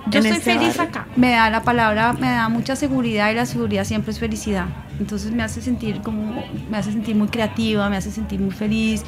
Yo 0.08 0.20
en 0.20 0.26
estoy 0.28 0.38
este 0.40 0.54
feliz 0.54 0.78
barrio? 0.78 0.84
acá. 1.00 1.08
Me 1.16 1.32
da 1.32 1.50
la 1.50 1.62
palabra, 1.64 2.14
me 2.14 2.30
da 2.32 2.48
mucha 2.50 2.76
seguridad 2.76 3.32
y 3.32 3.36
la 3.36 3.46
seguridad 3.46 3.84
siempre 3.84 4.12
es 4.12 4.20
felicidad. 4.20 4.66
Entonces 5.00 5.32
me 5.32 5.44
hace 5.44 5.62
sentir 5.62 6.02
como, 6.02 6.44
me 6.70 6.78
hace 6.78 6.92
sentir 6.92 7.16
muy 7.16 7.28
creativa, 7.28 7.90
me 7.90 7.98
hace 7.98 8.12
sentir 8.12 8.40
muy 8.40 8.52
feliz. 8.52 9.04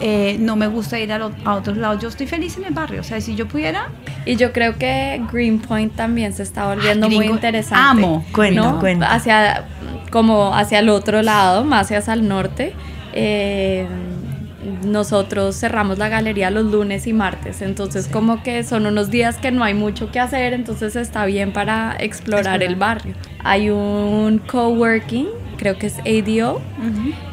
Eh, 0.00 0.36
no 0.40 0.56
me 0.56 0.66
gusta 0.66 0.98
ir 0.98 1.12
a, 1.12 1.18
lo- 1.18 1.32
a 1.44 1.54
otros 1.54 1.76
lados. 1.76 2.02
Yo 2.02 2.08
estoy 2.08 2.26
feliz 2.26 2.56
en 2.58 2.64
el 2.64 2.74
barrio. 2.74 3.00
O 3.00 3.04
sea, 3.04 3.20
si 3.20 3.34
yo 3.36 3.46
pudiera, 3.46 3.88
Y 4.26 4.36
yo 4.36 4.52
creo 4.52 4.76
que 4.76 5.20
Greenpoint 5.32 5.94
también 5.94 6.32
se 6.32 6.42
está 6.42 6.66
volviendo 6.66 7.08
muy 7.10 7.26
interesante. 7.26 7.84
amo. 8.04 8.24
Cuenta, 8.32 8.60
¿no? 8.60 8.80
cuenta. 8.80 9.12
Hacia, 9.14 9.64
como 10.10 10.54
hacia 10.56 10.78
el 10.80 10.88
otro 10.88 11.22
lado, 11.22 11.64
más 11.64 11.90
hacia 11.92 12.12
el 12.14 12.26
norte. 12.28 12.74
Eh, 13.12 13.86
nosotros 14.84 15.56
cerramos 15.58 15.98
la 15.98 16.08
galería 16.08 16.50
los 16.50 16.64
lunes 16.64 17.06
y 17.06 17.12
martes, 17.12 17.60
entonces 17.62 18.08
como 18.08 18.42
que 18.42 18.64
son 18.64 18.86
unos 18.86 19.10
días 19.10 19.36
que 19.36 19.50
no 19.50 19.62
hay 19.62 19.74
mucho 19.74 20.10
que 20.10 20.20
hacer, 20.20 20.54
entonces 20.54 20.96
está 20.96 21.26
bien 21.26 21.52
para 21.52 21.94
explorar 21.98 22.62
el 22.62 22.74
barrio. 22.76 23.14
Hay 23.42 23.68
un 23.70 24.38
coworking, 24.46 25.28
creo 25.64 25.78
que 25.78 25.86
es 25.86 25.98
ADO, 26.00 26.60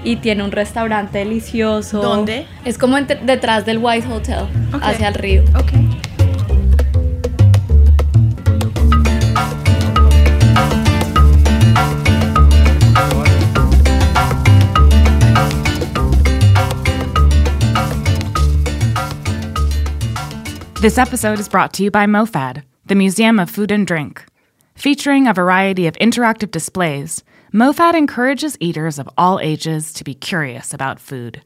y 0.06 0.16
tiene 0.16 0.42
un 0.46 0.54
restaurante 0.54 1.18
delicioso. 1.18 2.02
¿Dónde? 2.02 2.46
Es 2.64 2.78
como 2.78 2.98
entre- 2.98 3.20
detrás 3.26 3.66
del 3.66 3.80
White 3.80 4.08
Hotel, 4.08 4.46
Ok. 4.74 4.82
hacia 4.82 5.10
el 5.10 5.16
río. 5.16 5.44
ok. 5.60 5.74
This 20.82 20.98
episode 20.98 21.40
is 21.40 21.48
brought 21.48 21.74
to 21.74 21.84
you 21.84 21.92
by 21.92 22.08
MoFad, 22.08 22.64
the 22.88 22.96
Museum 22.96 23.40
of 23.40 23.52
Food 23.52 23.72
and 23.72 23.86
Drink. 23.86 24.26
Featuring 24.74 25.28
a 25.28 25.34
variety 25.34 25.86
of 25.86 25.94
interactive 26.00 26.50
displays, 26.50 27.24
MoFad 27.54 27.96
encourages 27.96 28.56
eaters 28.62 28.98
of 28.98 29.10
all 29.18 29.38
ages 29.42 29.92
to 29.94 30.06
be 30.06 30.14
curious 30.14 30.74
about 30.74 31.02
food. 31.02 31.44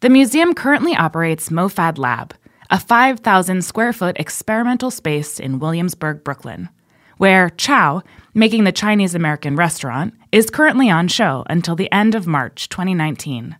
The 0.00 0.08
museum 0.08 0.54
currently 0.54 0.96
operates 0.96 1.50
MoFad 1.50 1.98
Lab, 1.98 2.34
a 2.70 2.80
5,000 2.80 3.62
square 3.62 3.92
foot 3.92 4.16
experimental 4.18 4.90
space 4.90 5.38
in 5.38 5.58
Williamsburg, 5.58 6.24
Brooklyn, 6.24 6.70
where 7.18 7.50
Chow, 7.50 8.02
making 8.32 8.64
the 8.64 8.72
Chinese 8.72 9.14
American 9.14 9.56
restaurant, 9.56 10.14
is 10.32 10.48
currently 10.48 10.88
on 10.88 11.08
show 11.08 11.44
until 11.50 11.76
the 11.76 11.92
end 11.92 12.14
of 12.14 12.26
March 12.26 12.70
2019. 12.70 13.56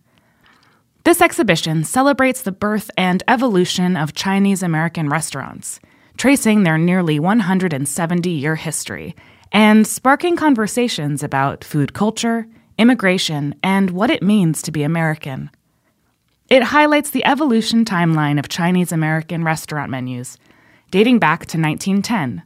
This 1.03 1.21
exhibition 1.21 1.83
celebrates 1.83 2.41
the 2.41 2.51
birth 2.51 2.89
and 2.97 3.21
evolution 3.27 3.95
of 3.95 4.15
Chinese 4.15 4.63
American 4.63 5.09
restaurants, 5.09 5.79
tracing 6.17 6.63
their 6.63 6.79
nearly 6.79 7.19
170 7.19 8.31
year 8.31 8.55
history 8.55 9.15
and 9.51 9.85
sparking 9.85 10.35
conversations 10.35 11.23
about 11.23 11.63
food 11.63 11.93
culture, 11.93 12.47
immigration, 12.77 13.55
and 13.63 13.91
what 13.91 14.09
it 14.09 14.23
means 14.23 14.61
to 14.61 14.71
be 14.71 14.83
American. 14.83 15.49
It 16.49 16.63
highlights 16.63 17.09
the 17.09 17.25
evolution 17.25 17.85
timeline 17.85 18.37
of 18.37 18.49
Chinese 18.49 18.91
American 18.91 19.43
restaurant 19.43 19.89
menus, 19.89 20.37
dating 20.91 21.19
back 21.19 21.39
to 21.47 21.57
1910, 21.57 22.43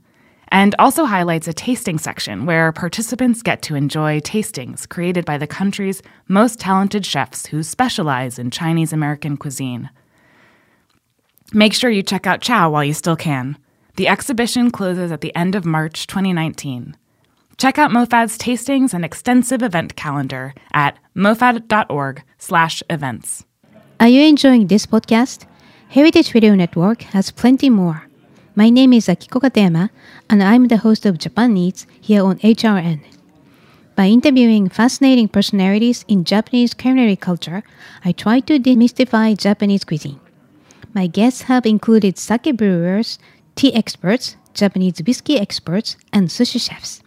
and 0.51 0.75
also 0.79 1.05
highlights 1.05 1.47
a 1.47 1.53
tasting 1.53 1.97
section 1.97 2.45
where 2.45 2.71
participants 2.71 3.41
get 3.41 3.61
to 3.63 3.75
enjoy 3.75 4.19
tastings 4.19 4.87
created 4.87 5.25
by 5.25 5.37
the 5.37 5.47
country's 5.47 6.01
most 6.27 6.59
talented 6.59 7.05
chefs 7.05 7.45
who 7.47 7.61
specialize 7.61 8.39
in 8.39 8.49
Chinese 8.51 8.93
American 8.93 9.37
cuisine. 9.37 9.89
Make 11.53 11.73
sure 11.73 11.89
you 11.89 12.03
check 12.03 12.25
out 12.25 12.41
Chow 12.41 12.69
while 12.69 12.83
you 12.83 12.93
still 12.93 13.15
can. 13.15 13.57
The 13.99 14.07
exhibition 14.07 14.71
closes 14.71 15.11
at 15.11 15.19
the 15.19 15.35
end 15.35 15.55
of 15.55 15.65
March 15.65 16.07
2019. 16.07 16.95
Check 17.57 17.77
out 17.77 17.91
MoFad's 17.91 18.37
tastings 18.37 18.93
and 18.93 19.03
extensive 19.03 19.61
event 19.61 19.97
calendar 19.97 20.53
at 20.71 20.97
mofad.org/events. 21.17 23.45
Are 23.99 24.07
you 24.07 24.21
enjoying 24.21 24.67
this 24.67 24.85
podcast? 24.85 25.45
Heritage 25.89 26.33
Radio 26.33 26.55
Network 26.55 27.01
has 27.11 27.31
plenty 27.31 27.69
more. 27.69 28.07
My 28.55 28.69
name 28.69 28.93
is 28.93 29.07
Akiko 29.07 29.41
Katayama, 29.41 29.89
and 30.29 30.41
I'm 30.41 30.69
the 30.69 30.77
host 30.77 31.05
of 31.05 31.17
Japan 31.17 31.57
Eats 31.57 31.85
here 31.99 32.23
on 32.23 32.39
HRN. 32.39 33.01
By 33.97 34.05
interviewing 34.05 34.69
fascinating 34.69 35.27
personalities 35.27 36.05
in 36.07 36.23
Japanese 36.23 36.73
culinary 36.73 37.17
culture, 37.17 37.63
I 38.05 38.13
try 38.13 38.39
to 38.39 38.59
demystify 38.59 39.37
Japanese 39.37 39.83
cuisine. 39.83 40.21
My 40.93 41.07
guests 41.07 41.41
have 41.43 41.65
included 41.65 42.17
sake 42.17 42.55
brewers, 42.55 43.19
tea 43.55 43.73
experts, 43.73 44.35
Japanese 44.53 45.01
whiskey 45.05 45.39
experts, 45.39 45.97
and 46.11 46.29
sushi 46.29 46.59
chefs. 46.59 47.01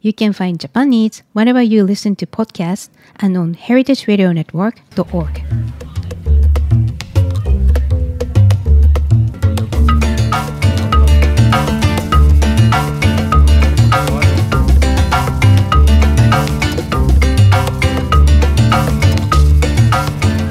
You 0.00 0.12
can 0.12 0.34
find 0.34 0.60
Japan 0.60 1.10
whenever 1.32 1.62
you 1.62 1.82
listen 1.82 2.14
to 2.16 2.26
podcasts 2.26 2.90
and 3.16 3.38
on 3.38 3.54
heritageradionetwork.org. 3.54 5.42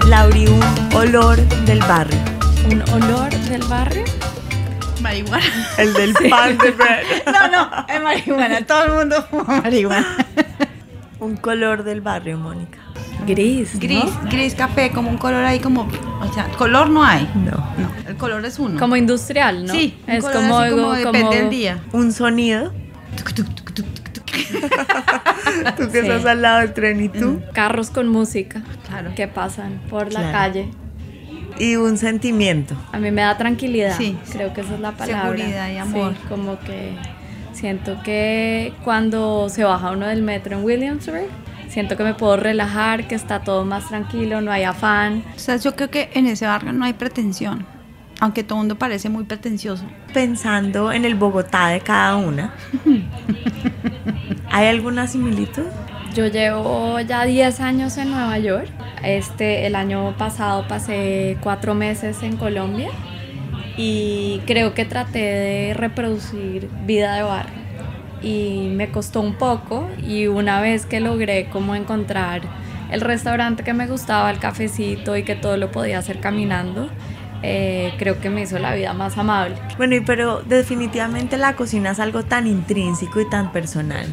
Lauri, 0.09 0.47
un 0.47 0.95
olor 0.95 1.37
del 1.65 1.79
barrio. 1.81 2.17
¿Un 2.71 2.81
olor 2.93 3.29
del 3.49 3.61
barrio? 3.69 4.22
Marihuana. 5.21 5.45
El 5.77 5.93
del 5.93 6.13
pan 6.29 6.57
de 6.57 6.71
bread. 6.71 7.03
No, 7.27 7.47
no, 7.51 7.85
es 7.87 8.01
marihuana. 8.01 8.65
Todo 8.65 8.85
el 8.85 8.91
mundo 8.93 9.25
fuma 9.29 9.61
marihuana. 9.61 10.07
Un 11.19 11.37
color 11.37 11.83
del 11.83 12.01
barrio, 12.01 12.37
Mónica. 12.37 12.79
Gris. 13.25 13.75
¿no? 13.75 13.79
Gris, 13.79 14.03
gris 14.29 14.55
café, 14.55 14.91
como 14.91 15.09
un 15.09 15.17
color 15.17 15.45
ahí 15.45 15.59
como, 15.59 15.83
o 16.21 16.33
sea, 16.33 16.45
color 16.57 16.89
no 16.89 17.03
hay. 17.05 17.29
No. 17.35 17.51
No, 17.77 17.89
el 18.09 18.15
color 18.17 18.43
es 18.45 18.59
uno. 18.59 18.77
Como 18.79 18.95
industrial, 18.97 19.65
¿no? 19.65 19.73
Sí, 19.73 19.97
un 20.07 20.13
es 20.13 20.23
color 20.25 20.37
como, 20.41 20.59
así 20.59 20.71
como 20.71 20.81
como- 20.83 20.95
depende 20.95 21.35
del 21.37 21.49
día. 21.49 21.79
Un 21.93 22.11
sonido. 22.11 22.73
Tú 25.77 25.89
que 25.91 26.01
Sí. 26.01 26.07
estás 26.07 26.25
al 26.25 26.41
lado 26.41 26.59
del 26.59 26.73
tren 26.73 27.01
y 27.03 27.09
tú. 27.09 27.41
carros 27.53 27.89
con 27.91 28.07
música 28.07 28.61
Claro. 28.87 29.11
que 29.15 29.27
pasan 29.27 29.79
por 29.89 30.11
la 30.11 30.31
calle. 30.31 30.69
Y 31.57 31.75
un 31.75 31.97
sentimiento. 31.97 32.75
A 32.91 32.99
mí 32.99 33.11
me 33.11 33.21
da 33.21 33.37
tranquilidad. 33.37 33.95
Sí. 33.97 34.17
Creo 34.31 34.53
que 34.53 34.61
esa 34.61 34.75
es 34.75 34.79
la 34.79 34.91
palabra. 34.91 35.37
Seguridad 35.37 35.71
y 35.71 35.77
amor. 35.77 36.13
Sí, 36.13 36.27
como 36.27 36.59
que 36.59 36.95
siento 37.53 38.01
que 38.03 38.73
cuando 38.83 39.49
se 39.49 39.63
baja 39.63 39.91
uno 39.91 40.07
del 40.07 40.21
metro 40.21 40.57
en 40.57 40.63
Williamsburg, 40.63 41.27
siento 41.69 41.97
que 41.97 42.03
me 42.03 42.13
puedo 42.13 42.37
relajar, 42.37 43.07
que 43.07 43.15
está 43.15 43.41
todo 43.41 43.65
más 43.65 43.87
tranquilo, 43.87 44.41
no 44.41 44.51
hay 44.51 44.63
afán. 44.63 45.23
O 45.35 45.39
sea, 45.39 45.57
yo 45.57 45.75
creo 45.75 45.89
que 45.89 46.09
en 46.13 46.27
ese 46.27 46.45
barrio 46.45 46.73
no 46.73 46.85
hay 46.85 46.93
pretensión. 46.93 47.65
Aunque 48.19 48.43
todo 48.43 48.59
el 48.59 48.61
mundo 48.61 48.75
parece 48.75 49.09
muy 49.09 49.23
pretencioso. 49.25 49.83
Pensando 50.13 50.91
en 50.91 51.03
el 51.03 51.15
Bogotá 51.15 51.67
de 51.69 51.81
cada 51.81 52.15
una. 52.15 52.53
¿Hay 54.51 54.67
alguna 54.67 55.07
similitud? 55.07 55.65
Yo 56.13 56.27
llevo 56.27 56.99
ya 56.99 57.25
10 57.25 57.59
años 57.59 57.97
en 57.97 58.11
Nueva 58.11 58.37
York. 58.37 58.69
Este, 59.03 59.65
el 59.65 59.73
año 59.73 60.15
pasado 60.15 60.67
pasé 60.67 61.37
cuatro 61.41 61.73
meses 61.73 62.21
en 62.21 62.37
Colombia 62.37 62.89
y 63.77 64.39
creo 64.45 64.75
que 64.75 64.85
traté 64.85 65.19
de 65.19 65.73
reproducir 65.73 66.69
vida 66.85 67.15
de 67.15 67.23
barrio. 67.23 67.63
Y 68.21 68.69
me 68.75 68.91
costó 68.91 69.21
un 69.21 69.33
poco 69.33 69.89
y 70.05 70.27
una 70.27 70.61
vez 70.61 70.85
que 70.85 70.99
logré 70.99 71.49
como 71.49 71.73
encontrar 71.73 72.41
el 72.91 73.01
restaurante 73.01 73.63
que 73.63 73.73
me 73.73 73.87
gustaba, 73.87 74.29
el 74.29 74.37
cafecito 74.37 75.17
y 75.17 75.23
que 75.23 75.35
todo 75.35 75.57
lo 75.57 75.71
podía 75.71 75.97
hacer 75.97 76.19
caminando, 76.19 76.89
eh, 77.41 77.91
creo 77.97 78.19
que 78.19 78.29
me 78.29 78.41
hizo 78.41 78.59
la 78.59 78.75
vida 78.75 78.93
más 78.93 79.17
amable. 79.17 79.55
Bueno, 79.77 79.95
pero 80.05 80.43
definitivamente 80.43 81.37
la 81.37 81.55
cocina 81.55 81.89
es 81.89 81.99
algo 81.99 82.21
tan 82.23 82.45
intrínseco 82.45 83.19
y 83.19 83.27
tan 83.27 83.51
personal 83.51 84.05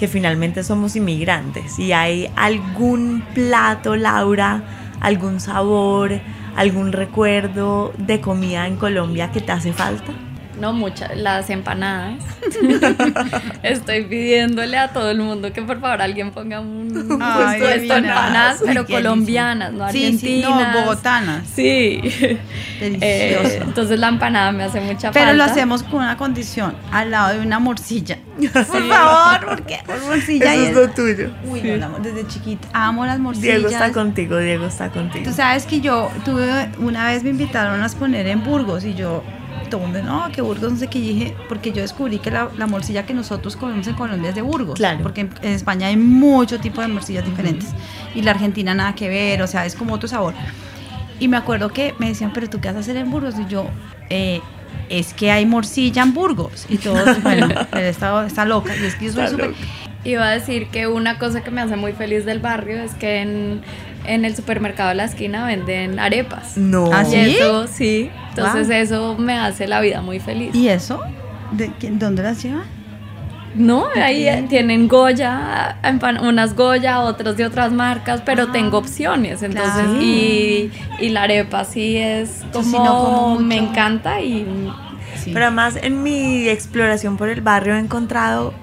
que 0.00 0.08
finalmente 0.08 0.64
somos 0.64 0.96
inmigrantes. 0.96 1.78
Y 1.78 1.92
hay 1.92 2.30
algún 2.34 3.22
plato, 3.34 3.96
Laura, 3.96 4.62
algún 4.98 5.40
sabor, 5.40 6.18
algún 6.56 6.92
recuerdo 6.92 7.92
de 7.98 8.18
comida 8.22 8.66
en 8.66 8.76
Colombia 8.76 9.30
que 9.30 9.42
te 9.42 9.52
hace 9.52 9.74
falta. 9.74 10.14
No 10.60 10.72
muchas, 10.74 11.16
las 11.16 11.48
empanadas. 11.48 12.22
Estoy 13.62 14.02
pidiéndole 14.04 14.76
a 14.76 14.88
todo 14.88 15.10
el 15.10 15.18
mundo 15.18 15.52
que 15.52 15.62
por 15.62 15.80
favor 15.80 16.02
alguien 16.02 16.30
ponga 16.32 16.60
un 16.60 17.18
Ay, 17.20 17.58
puesto 17.60 17.66
de 17.92 17.96
empanadas, 17.98 18.62
pero 18.64 18.86
colombianas, 18.86 19.72
no 19.72 19.90
Sí, 19.90 20.18
sí, 20.18 20.40
no, 20.42 20.48
argentinas. 20.48 20.74
bogotanas. 20.84 21.46
Sí. 21.54 22.00
Delicioso. 22.78 23.00
Eh, 23.02 23.60
entonces 23.64 23.98
la 23.98 24.08
empanada 24.08 24.52
me 24.52 24.64
hace 24.64 24.80
mucha 24.80 25.10
Pero 25.12 25.26
falta. 25.28 25.32
lo 25.32 25.44
hacemos 25.44 25.82
con 25.82 26.00
una 26.02 26.16
condición, 26.16 26.74
al 26.92 27.10
lado 27.10 27.38
de 27.38 27.40
una 27.40 27.58
morcilla. 27.58 28.18
Por 28.52 28.64
favor, 28.88 29.46
porque 29.56 29.78
por 29.84 30.00
morcilla 30.02 30.54
Eso 30.54 30.62
y 30.62 30.66
es 30.66 30.74
lo 30.74 30.88
tuyo. 30.90 31.30
Uy, 31.44 31.60
no, 31.62 31.76
la 31.76 31.88
mo- 31.88 31.98
desde 31.98 32.26
chiquita 32.26 32.68
amo 32.72 33.04
las 33.04 33.18
morcillas. 33.18 33.56
Diego 33.56 33.68
está 33.68 33.92
contigo, 33.92 34.38
Diego 34.38 34.66
está 34.66 34.88
contigo. 34.90 35.24
Tú 35.24 35.32
sabes 35.32 35.66
que 35.66 35.80
yo 35.80 36.10
tuve, 36.24 36.70
una 36.78 37.06
vez 37.08 37.22
me 37.22 37.30
invitaron 37.30 37.82
a 37.82 37.86
exponer 37.86 38.26
en 38.28 38.42
Burgos 38.42 38.84
y 38.84 38.94
yo, 38.94 39.22
todo 39.68 39.82
el 39.82 39.92
mundo, 39.92 40.02
no, 40.02 40.32
que 40.32 40.42
Burgos, 40.42 40.72
no 40.72 40.78
sé 40.78 40.88
qué, 40.88 40.98
y 40.98 41.14
dije, 41.14 41.36
porque 41.48 41.72
yo 41.72 41.82
descubrí 41.82 42.18
que 42.18 42.30
la, 42.30 42.50
la 42.56 42.66
morcilla 42.66 43.06
que 43.06 43.14
nosotros 43.14 43.56
comemos 43.56 43.86
en 43.86 43.94
Colombia 43.94 44.30
es 44.30 44.34
de 44.34 44.42
Burgos. 44.42 44.76
Claro. 44.76 45.00
Porque 45.02 45.22
en, 45.22 45.30
en 45.42 45.52
España 45.52 45.88
hay 45.88 45.96
mucho 45.96 46.58
tipo 46.60 46.80
de 46.80 46.88
morcillas 46.88 47.24
diferentes. 47.24 47.68
Y 48.14 48.22
la 48.22 48.32
Argentina 48.32 48.74
nada 48.74 48.94
que 48.94 49.08
ver, 49.08 49.42
o 49.42 49.46
sea, 49.46 49.66
es 49.66 49.74
como 49.74 49.94
otro 49.94 50.08
sabor. 50.08 50.34
Y 51.20 51.28
me 51.28 51.36
acuerdo 51.36 51.68
que 51.68 51.94
me 51.98 52.08
decían, 52.08 52.32
pero 52.32 52.48
tú 52.48 52.60
qué 52.60 52.68
vas 52.68 52.76
a 52.78 52.80
hacer 52.80 52.96
en 52.96 53.10
Burgos? 53.10 53.34
Y 53.38 53.46
yo, 53.46 53.66
eh, 54.08 54.40
es 54.88 55.12
que 55.12 55.30
hay 55.30 55.46
morcilla 55.46 56.02
en 56.02 56.14
Burgos. 56.14 56.66
Y 56.68 56.78
todos, 56.78 57.22
bueno, 57.22 57.46
él 57.72 57.84
está, 57.84 58.26
está 58.26 58.44
loca. 58.44 58.74
Y 58.74 58.84
es 58.84 58.96
que 58.96 59.06
yo 59.06 59.12
soy 59.12 59.28
súper... 59.28 59.54
Iba 60.02 60.28
a 60.28 60.30
decir 60.30 60.68
que 60.68 60.86
una 60.86 61.18
cosa 61.18 61.42
que 61.42 61.50
me 61.50 61.60
hace 61.60 61.76
muy 61.76 61.92
feliz 61.92 62.24
del 62.24 62.38
barrio 62.38 62.82
es 62.82 62.94
que 62.94 63.20
en, 63.20 63.60
en 64.04 64.24
el 64.24 64.34
supermercado 64.36 64.88
de 64.90 64.94
la 64.96 65.04
esquina 65.04 65.46
venden 65.46 65.98
arepas. 65.98 66.56
No. 66.56 66.90
¿Ah, 66.92 67.02
Y 67.06 67.10
sí? 67.10 67.16
eso, 67.36 67.66
sí. 67.66 68.10
Entonces 68.30 68.68
Wow. 68.68 68.76
eso 68.76 69.16
me 69.18 69.38
hace 69.38 69.66
la 69.68 69.80
vida 69.80 70.00
muy 70.02 70.20
feliz. 70.20 70.54
¿Y 70.54 70.68
eso? 70.68 71.00
¿De, 71.52 71.70
quién- 71.78 71.98
¿Dónde 71.98 72.22
las 72.22 72.42
llevan? 72.42 72.62
No, 73.54 73.86
ahí 73.96 74.28
eh, 74.28 74.46
tienen 74.48 74.86
Goya, 74.86 75.76
unas 76.22 76.54
Goya, 76.54 77.00
otras 77.00 77.36
de 77.36 77.44
otras 77.44 77.72
marcas, 77.72 78.22
pero 78.24 78.44
Ah, 78.44 78.52
tengo 78.52 78.78
opciones. 78.78 79.42
Entonces, 79.42 79.72
claro. 79.74 80.00
y, 80.00 80.70
y 81.00 81.08
la 81.08 81.24
arepa 81.24 81.64
sí 81.64 81.96
es 81.96 82.44
como, 82.52 82.64
sí 82.64 82.76
no 82.78 82.84
como 83.04 83.38
me 83.40 83.56
encanta 83.56 84.20
y 84.20 84.46
Sí. 85.18 85.32
Pero 85.34 85.46
además 85.46 85.76
en 85.82 86.02
mi 86.04 86.48
exploración 86.48 87.16
por 87.18 87.28
el 87.28 87.40
barrio 87.42 87.74
he 87.74 87.78
encontrado 87.78 88.54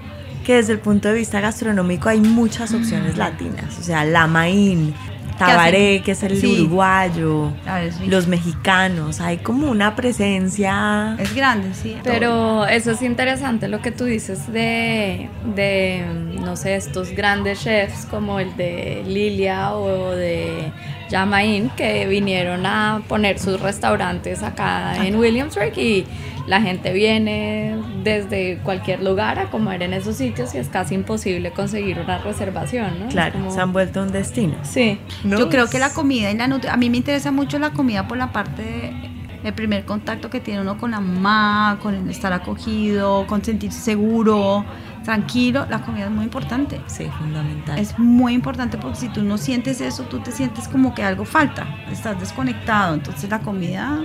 que 0.44 0.54
desde 0.54 0.72
el 0.72 0.78
punto 0.80 1.06
de 1.08 1.14
vista 1.14 1.40
gastronómico 1.40 2.08
hay 2.08 2.20
muchas 2.20 2.72
opciones 2.74 3.16
latinas. 3.18 3.78
O 3.78 3.82
sea, 3.82 4.04
la 4.06 4.26
maín, 4.26 4.92
tabaré, 5.38 6.02
que 6.02 6.12
es 6.12 6.22
el 6.22 6.38
Sí. 6.40 6.60
uruguayo, 6.60 7.52
A 7.66 7.80
ver, 7.80 7.92
sí. 7.92 8.06
los 8.06 8.26
mexicanos. 8.26 9.20
Hay 9.20 9.38
como 9.38 9.70
una 9.70 9.94
presencia. 9.96 11.16
Es 11.18 11.34
grande, 11.34 11.74
sí. 11.74 11.96
Pero 12.04 12.66
eso 12.66 12.90
es 12.92 13.02
interesante 13.02 13.68
lo 13.68 13.80
que 13.80 13.90
tú 13.90 14.04
dices 14.04 14.50
de, 14.52 15.28
de, 15.54 16.04
no 16.40 16.56
sé, 16.56 16.76
estos 16.76 17.10
grandes 17.12 17.60
chefs 17.62 18.04
como 18.06 18.40
el 18.40 18.56
de 18.56 19.02
Lilia 19.06 19.72
o 19.74 20.10
de 20.10 20.72
Jamain 21.10 21.70
que 21.70 22.06
vinieron 22.06 22.66
a 22.66 23.00
poner 23.08 23.38
sus 23.38 23.60
restaurantes 23.60 24.42
acá 24.42 25.04
en 25.06 25.16
Williamsburg 25.16 25.76
y 25.78 26.04
la 26.48 26.60
gente 26.62 26.92
viene 26.94 27.76
desde 28.02 28.58
cualquier 28.64 29.02
lugar 29.02 29.38
a 29.38 29.50
comer 29.50 29.82
en 29.82 29.92
esos 29.92 30.16
sitios 30.16 30.54
y 30.54 30.58
es 30.58 30.68
casi 30.68 30.94
imposible 30.94 31.50
conseguir 31.52 31.98
una 32.00 32.18
reservación, 32.18 33.00
¿no? 33.00 33.08
Claro, 33.08 33.34
como- 33.34 33.50
se 33.50 33.60
han 33.60 33.72
vuelto 33.72 34.02
un 34.02 34.10
destino. 34.10 34.54
Sí. 34.62 34.98
¿no? 35.24 35.38
Yo 35.38 35.48
creo 35.50 35.68
que 35.68 35.78
la 35.78 35.90
comida 35.90 36.30
y 36.30 36.36
la 36.36 36.46
nutrición, 36.48 36.74
a 36.74 36.76
mí 36.78 36.88
me 36.90 36.96
interesa 36.96 37.30
mucho 37.30 37.58
la 37.58 37.70
comida 37.70 38.08
por 38.08 38.16
la 38.18 38.32
parte 38.32 38.62
de 38.62 39.18
el 39.44 39.54
primer 39.54 39.84
contacto 39.84 40.30
que 40.30 40.40
tiene 40.40 40.60
uno 40.62 40.78
con 40.78 40.90
la 40.90 40.98
mamá, 41.00 41.78
con 41.80 41.94
el 41.94 42.08
estar 42.10 42.32
acogido, 42.32 43.24
con 43.28 43.44
sentirse 43.44 43.78
seguro, 43.80 44.64
tranquilo, 45.04 45.64
la 45.70 45.80
comida 45.82 46.06
es 46.06 46.10
muy 46.10 46.24
importante. 46.24 46.80
Sí, 46.86 47.06
fundamental. 47.18 47.78
Es 47.78 47.96
muy 47.98 48.32
importante 48.34 48.78
porque 48.78 48.96
si 48.96 49.08
tú 49.10 49.22
no 49.22 49.38
sientes 49.38 49.80
eso, 49.80 50.02
tú 50.04 50.18
te 50.20 50.32
sientes 50.32 50.66
como 50.66 50.92
que 50.92 51.04
algo 51.04 51.24
falta, 51.24 51.66
estás 51.90 52.18
desconectado, 52.18 52.94
entonces 52.94 53.30
la 53.30 53.38
comida 53.38 54.00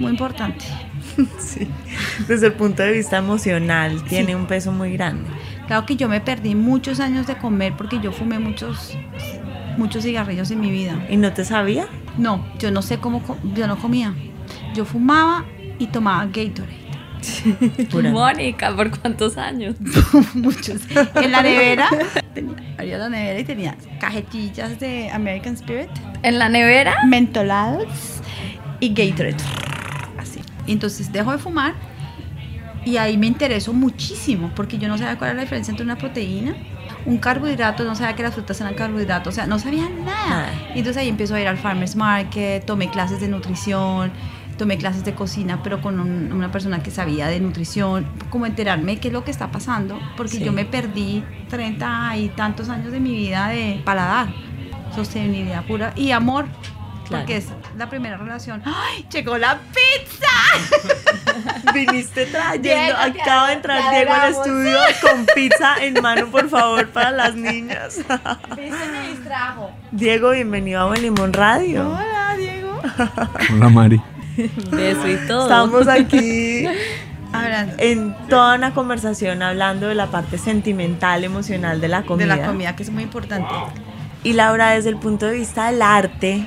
muy 0.00 0.10
importante. 0.10 0.64
Sí. 1.38 1.68
Desde 2.28 2.48
el 2.48 2.52
punto 2.52 2.82
de 2.82 2.92
vista 2.92 3.18
emocional, 3.18 4.02
tiene 4.04 4.36
un 4.36 4.46
peso 4.46 4.72
muy 4.72 4.92
grande. 4.92 5.28
Claro 5.66 5.86
que 5.86 5.96
yo 5.96 6.08
me 6.08 6.20
perdí 6.20 6.54
muchos 6.54 7.00
años 7.00 7.26
de 7.26 7.36
comer 7.36 7.74
porque 7.76 8.00
yo 8.00 8.12
fumé 8.12 8.38
muchos 8.38 8.96
muchos 9.76 10.04
cigarrillos 10.04 10.50
en 10.50 10.60
mi 10.60 10.70
vida. 10.70 11.06
¿Y 11.08 11.16
no 11.16 11.32
te 11.32 11.44
sabía? 11.44 11.86
No, 12.18 12.44
yo 12.58 12.70
no 12.70 12.82
sé 12.82 12.98
cómo 12.98 13.22
yo 13.54 13.66
no 13.66 13.78
comía. 13.78 14.14
Yo 14.74 14.84
fumaba 14.84 15.44
y 15.78 15.86
tomaba 15.86 16.26
Gatorade. 16.26 16.86
Mónica, 18.10 18.74
¿por 18.74 18.98
cuántos 18.98 19.36
años? 19.36 19.76
Muchos. 20.34 20.82
En 21.14 21.32
la 21.32 21.42
nevera, 21.42 21.88
tenía, 22.34 22.54
abría 22.78 22.98
la 22.98 23.08
nevera 23.08 23.40
y 23.40 23.44
tenía 23.44 23.76
cajetillas 24.00 24.78
de 24.78 25.10
American 25.10 25.54
Spirit, 25.54 25.90
¿En 26.22 26.38
la 26.38 26.48
nevera? 26.48 26.96
mentolados 27.06 28.20
y 28.80 28.90
Gatorade. 28.90 29.65
Entonces 30.66 31.12
dejo 31.12 31.32
de 31.32 31.38
fumar 31.38 31.74
y 32.84 32.96
ahí 32.98 33.16
me 33.16 33.26
interesó 33.26 33.72
muchísimo 33.72 34.50
porque 34.54 34.78
yo 34.78 34.88
no 34.88 34.96
sabía 34.96 35.16
cuál 35.18 35.30
era 35.30 35.36
la 35.38 35.42
diferencia 35.42 35.70
entre 35.72 35.84
una 35.84 35.96
proteína, 35.98 36.54
un 37.04 37.18
carbohidrato, 37.18 37.84
no 37.84 37.94
sabía 37.96 38.14
que 38.14 38.22
las 38.22 38.34
frutas 38.34 38.60
eran 38.60 38.74
carbohidratos, 38.74 39.32
o 39.32 39.34
sea, 39.34 39.46
no 39.46 39.58
sabía 39.58 39.88
nada. 39.88 40.28
Nada. 40.28 40.52
Y 40.74 40.78
entonces 40.78 40.98
ahí 41.02 41.08
empiezo 41.08 41.34
a 41.34 41.40
ir 41.40 41.48
al 41.48 41.56
farmers 41.56 41.96
market, 41.96 42.64
tomé 42.64 42.88
clases 42.90 43.20
de 43.20 43.28
nutrición, 43.28 44.12
tomé 44.56 44.78
clases 44.78 45.04
de 45.04 45.14
cocina, 45.14 45.62
pero 45.62 45.80
con 45.82 45.98
un- 46.00 46.32
una 46.32 46.50
persona 46.52 46.82
que 46.82 46.90
sabía 46.90 47.26
de 47.26 47.40
nutrición, 47.40 48.06
como 48.30 48.46
enterarme 48.46 48.98
qué 48.98 49.08
es 49.08 49.12
lo 49.14 49.24
que 49.24 49.30
está 49.30 49.50
pasando, 49.50 49.98
porque 50.16 50.38
Sí. 50.38 50.44
yo 50.44 50.52
me 50.52 50.64
perdí 50.64 51.22
30 51.50 52.16
y 52.16 52.28
tantos 52.30 52.68
años 52.68 52.90
de 52.92 53.00
mi 53.00 53.10
vida 53.14 53.48
de 53.48 53.82
paladar, 53.84 54.28
sostenibilidad 54.94 55.64
pura 55.64 55.92
y 55.96 56.12
amor, 56.12 56.46
Claro. 57.06 57.22
porque 57.24 57.36
es 57.36 57.46
la 57.76 57.88
primera 57.88 58.16
relación. 58.16 58.62
¡Ay, 58.64 59.06
llegó 59.12 59.38
la 59.38 59.58
pizza! 59.74 60.26
Viniste 61.74 62.26
trayendo, 62.26 62.96
acaba 62.96 63.48
de 63.48 63.52
entrar 63.54 63.90
Diego 63.90 64.12
al 64.12 64.32
estudio 64.32 64.78
con 65.02 65.26
pizza 65.34 65.76
en 65.84 66.00
mano, 66.02 66.26
por 66.28 66.48
favor, 66.48 66.88
para 66.88 67.10
las 67.12 67.34
niñas. 67.34 67.96
¿Viste? 68.56 68.88
Me 68.90 69.08
distrajo. 69.08 69.70
Diego, 69.92 70.30
bienvenido 70.30 70.80
a 70.80 70.86
Buen 70.86 71.02
Limón 71.02 71.32
Radio. 71.32 71.88
Hola, 71.88 72.34
Diego. 72.36 72.80
Hola 73.52 73.68
Mari. 73.68 74.00
Beso 74.70 75.08
y 75.08 75.16
todo. 75.26 75.42
Estamos 75.44 75.88
aquí 75.88 76.66
Hablando 77.32 77.74
en 77.78 78.14
toda 78.28 78.54
una 78.56 78.72
conversación 78.74 79.42
hablando 79.42 79.88
de 79.88 79.94
la 79.94 80.06
parte 80.06 80.38
sentimental, 80.38 81.24
emocional 81.24 81.80
de 81.80 81.88
la 81.88 82.00
de 82.02 82.06
comida. 82.06 82.36
la 82.36 82.46
comida, 82.46 82.76
que 82.76 82.82
es 82.82 82.90
muy 82.90 83.02
importante. 83.02 83.52
Y 84.22 84.32
Laura, 84.32 84.70
desde 84.70 84.88
el 84.90 84.96
punto 84.96 85.26
de 85.26 85.32
vista 85.32 85.70
del 85.70 85.82
arte, 85.82 86.46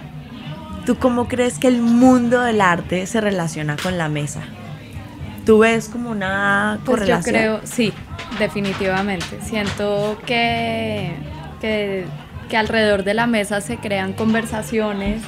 ¿tú 0.85 0.97
cómo 0.97 1.27
crees 1.27 1.59
que 1.59 1.67
el 1.67 1.81
mundo 1.81 2.41
del 2.41 2.61
arte 2.61 3.05
se 3.05 3.21
relaciona 3.21 3.77
con 3.77 3.97
la 3.97 4.09
mesa? 4.09 4.41
¿Tú 5.45 5.59
ves 5.59 5.89
como 5.89 6.11
una 6.11 6.79
Pues 6.85 7.07
yo 7.07 7.19
creo, 7.21 7.61
sí, 7.63 7.93
definitivamente. 8.37 9.39
Siento 9.41 10.17
que, 10.25 11.13
que, 11.61 12.05
que 12.49 12.57
alrededor 12.57 13.03
de 13.03 13.13
la 13.13 13.27
mesa 13.27 13.61
se 13.61 13.77
crean 13.77 14.13
conversaciones, 14.13 15.23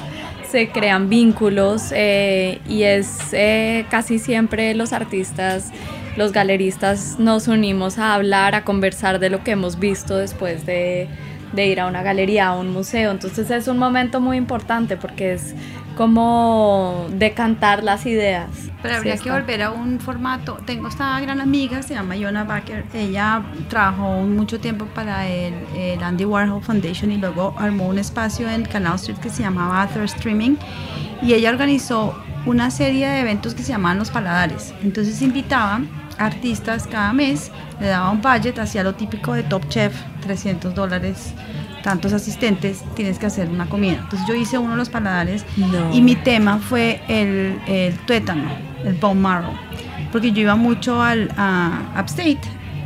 se 0.52 0.68
crean 0.68 1.08
vínculos 1.08 1.92
eh, 1.92 2.60
y 2.68 2.82
es 2.82 3.32
eh, 3.32 3.86
casi 3.90 4.18
siempre 4.18 4.74
los 4.74 4.92
artistas, 4.92 5.70
los 6.16 6.32
galeristas 6.32 7.18
nos 7.18 7.48
unimos 7.48 7.98
a 7.98 8.14
hablar, 8.14 8.54
a 8.54 8.62
conversar 8.62 9.18
de 9.18 9.30
lo 9.30 9.42
que 9.42 9.52
hemos 9.52 9.78
visto 9.78 10.18
después 10.18 10.66
de, 10.66 11.08
de 11.52 11.66
ir 11.66 11.80
a 11.80 11.86
una 11.86 12.02
galería, 12.02 12.48
a 12.48 12.56
un 12.58 12.72
museo. 12.72 13.10
Entonces 13.10 13.50
es 13.50 13.68
un 13.68 13.78
momento 13.78 14.20
muy 14.20 14.36
importante 14.36 14.96
porque 14.96 15.34
es 15.34 15.54
como 15.96 17.06
decantar 17.10 17.84
las 17.84 18.06
ideas. 18.06 18.48
Pero 18.82 18.94
Sí 18.94 18.98
habría 18.98 19.16
que 19.18 19.30
volver 19.30 19.62
a 19.62 19.70
un 19.70 20.00
formato. 20.00 20.58
Tengo 20.66 20.88
esta 20.88 21.20
gran 21.20 21.40
amiga, 21.40 21.82
se 21.82 21.94
llama 21.94 22.16
Yona 22.16 22.44
Baker. 22.44 22.84
Ella 22.94 23.42
trabajó 23.68 24.22
mucho 24.22 24.58
tiempo 24.58 24.86
para 24.86 25.28
el, 25.28 25.54
el 25.76 26.02
Andy 26.02 26.24
Warhol 26.24 26.62
Foundation 26.62 27.12
y 27.12 27.18
luego 27.18 27.54
armó 27.58 27.86
un 27.88 27.98
espacio 27.98 28.50
en 28.50 28.64
Canal 28.64 28.96
Street 28.96 29.18
que 29.18 29.30
se 29.30 29.42
llamaba 29.42 29.86
Thirst 29.88 30.16
Streaming. 30.16 30.56
Y 31.20 31.34
ella 31.34 31.50
organizó 31.50 32.16
una 32.46 32.70
serie 32.70 33.08
de 33.08 33.20
eventos 33.20 33.54
que 33.54 33.62
se 33.62 33.72
llamaban 33.72 33.98
Los 33.98 34.10
Paladares. 34.10 34.74
Entonces 34.82 35.22
invitaban 35.22 35.88
artistas 36.18 36.86
cada 36.86 37.12
mes, 37.12 37.50
le 37.80 37.88
daba 37.88 38.10
un 38.10 38.20
budget, 38.20 38.58
hacía 38.58 38.82
lo 38.82 38.94
típico 38.94 39.32
de 39.34 39.42
Top 39.42 39.68
Chef, 39.68 39.94
300 40.22 40.74
dólares, 40.74 41.34
tantos 41.82 42.12
asistentes, 42.12 42.82
tienes 42.94 43.18
que 43.18 43.26
hacer 43.26 43.48
una 43.48 43.66
comida. 43.66 43.98
Entonces 44.02 44.26
yo 44.28 44.34
hice 44.34 44.58
uno 44.58 44.72
de 44.72 44.76
los 44.78 44.88
paladares 44.88 45.44
No. 45.56 45.92
y 45.94 46.00
mi 46.00 46.14
tema 46.16 46.58
fue 46.58 47.00
el, 47.08 47.58
el 47.66 47.94
tuétano, 48.06 48.44
el 48.84 48.94
bone 48.94 49.20
marrow, 49.20 49.52
porque 50.12 50.32
yo 50.32 50.42
iba 50.42 50.54
mucho 50.56 51.02
al 51.02 51.30
a 51.36 52.00
Upstate, 52.00 52.38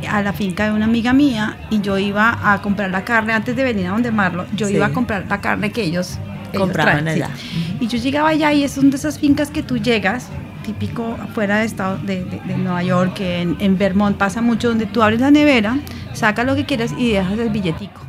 a 0.09 0.21
la 0.21 0.31
finca 0.33 0.65
de 0.65 0.71
una 0.71 0.85
amiga 0.85 1.11
mía 1.13 1.57
y 1.69 1.81
yo 1.81 1.97
iba 1.97 2.53
a 2.53 2.61
comprar 2.61 2.89
la 2.91 3.03
carne 3.03 3.33
antes 3.33 3.55
de 3.55 3.63
venir 3.63 3.87
a 3.87 3.91
donde 3.91 4.11
Marlo, 4.11 4.45
yo 4.55 4.67
Sí. 4.67 4.75
iba 4.75 4.85
a 4.87 4.93
comprar 4.93 5.25
la 5.27 5.41
carne 5.41 5.71
que 5.71 5.83
ellos, 5.83 6.19
ellos 6.53 6.61
Compraban 6.61 7.03
traen, 7.03 7.17
sí. 7.17 7.23
allá. 7.23 7.33
Y 7.79 7.87
yo 7.87 7.97
llegaba 7.97 8.29
allá 8.29 8.53
y 8.53 8.63
es 8.63 8.71
son 8.73 8.89
de 8.91 8.97
esas 8.97 9.17
fincas 9.19 9.49
que 9.49 9.63
tú 9.63 9.77
llegas, 9.77 10.29
típico 10.67 11.17
afuera 11.21 11.59
de, 11.59 11.65
estado, 11.65 11.97
de, 12.03 12.23
de- 12.25 12.41
de 12.41 12.57
Nueva 12.57 12.83
York, 12.83 13.13
que 13.15 13.41
en, 13.41 13.55
en 13.59 13.77
Vermont 13.77 14.17
pasa 14.17 14.41
mucho, 14.41 14.67
donde 14.69 14.85
tú 14.85 15.01
abres 15.01 15.19
la 15.21 15.31
nevera, 15.31 15.77
sacas 16.13 16.45
lo 16.45 16.55
que 16.55 16.65
quieras 16.65 16.93
y 16.97 17.11
dejas 17.13 17.39
el 17.39 17.49
billetico. 17.49 18.01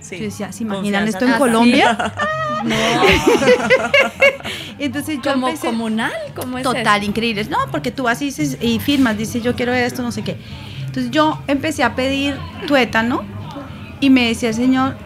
Sí. 0.00 0.18
Yo 0.18 0.24
decía, 0.26 0.52
¿se 0.52 0.62
imaginan 0.62 1.02
Confianza 1.04 1.18
esto 1.18 1.24
en 1.24 1.32
total. 1.32 1.38
Colombia? 1.38 2.12
Entonces 4.78 5.18
yo 5.22 5.32
como 5.32 5.48
empecé- 5.48 5.66
comunal, 5.66 6.12
como 6.34 6.58
es 6.58 6.64
Total, 6.64 7.00
eso? 7.00 7.10
increíbles. 7.10 7.48
No, 7.50 7.58
porque 7.70 7.90
tú 7.90 8.04
vas 8.04 8.20
y, 8.22 8.26
dices- 8.26 8.58
y 8.60 8.78
firmas, 8.78 9.16
dices 9.18 9.42
yo 9.42 9.54
quiero 9.54 9.72
esto, 9.74 10.02
no 10.02 10.12
sé 10.12 10.22
qué. 10.22 10.36
Entonces 10.86 11.10
yo 11.10 11.38
empecé 11.46 11.82
a 11.82 11.94
pedir 11.94 12.36
tuétano 12.66 13.22
y 14.00 14.10
me 14.10 14.28
decía 14.28 14.50
el 14.50 14.54
señor, 14.54 14.96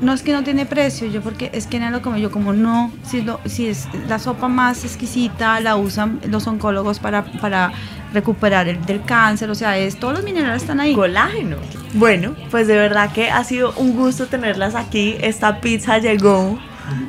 no 0.00 0.12
es 0.12 0.22
que 0.22 0.32
no 0.32 0.42
tiene 0.42 0.66
precio, 0.66 1.08
yo 1.08 1.20
porque 1.22 1.50
es 1.54 1.66
que 1.66 1.78
no 1.80 1.88
lo 1.90 2.02
como 2.02 2.16
yo, 2.16 2.30
como 2.30 2.52
no, 2.52 2.90
si, 3.06 3.22
lo- 3.22 3.40
si 3.46 3.68
es 3.68 3.86
la 4.08 4.18
sopa 4.18 4.48
más 4.48 4.84
exquisita, 4.84 5.60
la 5.60 5.76
usan 5.76 6.20
los 6.28 6.46
oncólogos 6.46 6.98
para, 6.98 7.24
para 7.24 7.72
recuperar 8.12 8.68
el 8.68 8.84
del 8.84 9.02
cáncer, 9.04 9.50
o 9.50 9.54
sea, 9.54 9.78
es, 9.78 9.96
todos 9.96 10.14
los 10.14 10.24
minerales 10.24 10.62
están 10.62 10.80
ahí. 10.80 10.94
Colágeno. 10.94 11.56
Bueno, 11.94 12.34
pues 12.50 12.66
de 12.66 12.76
verdad 12.76 13.12
que 13.12 13.30
ha 13.30 13.42
sido 13.44 13.72
un 13.76 13.94
gusto 13.96 14.26
tenerlas 14.26 14.74
aquí. 14.74 15.16
Esta 15.20 15.60
pizza 15.60 15.98
llegó. 15.98 16.58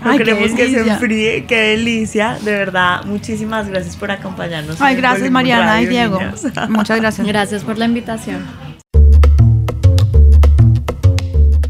No 0.03 0.11
Ay, 0.11 0.17
queremos 0.19 0.51
que 0.51 0.69
se 0.69 0.87
enfríe. 0.87 1.45
Qué 1.45 1.55
delicia. 1.71 2.37
De 2.41 2.51
verdad, 2.51 3.03
muchísimas 3.03 3.67
gracias 3.67 3.95
por 3.97 4.09
acompañarnos. 4.09 4.79
Ay, 4.79 4.95
gracias 4.95 5.29
Mariana 5.29 5.81
y 5.81 5.87
Diego. 5.87 6.17
niñas. 6.19 6.45
Muchas 6.69 6.99
gracias. 7.01 7.27
Gracias 7.27 7.63
por 7.63 7.77
la 7.77 7.85
invitación. 7.85 8.45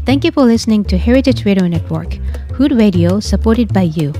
Thank 0.06 0.24
you 0.24 0.30
for 0.30 0.44
listening 0.44 0.84
to 0.84 0.96
Heritage 0.96 1.44
Radio 1.44 1.66
Network, 1.66 2.12
Hood 2.54 2.70
Radio 2.70 3.18
supported 3.18 3.74
by 3.74 3.82
you. 3.82 4.12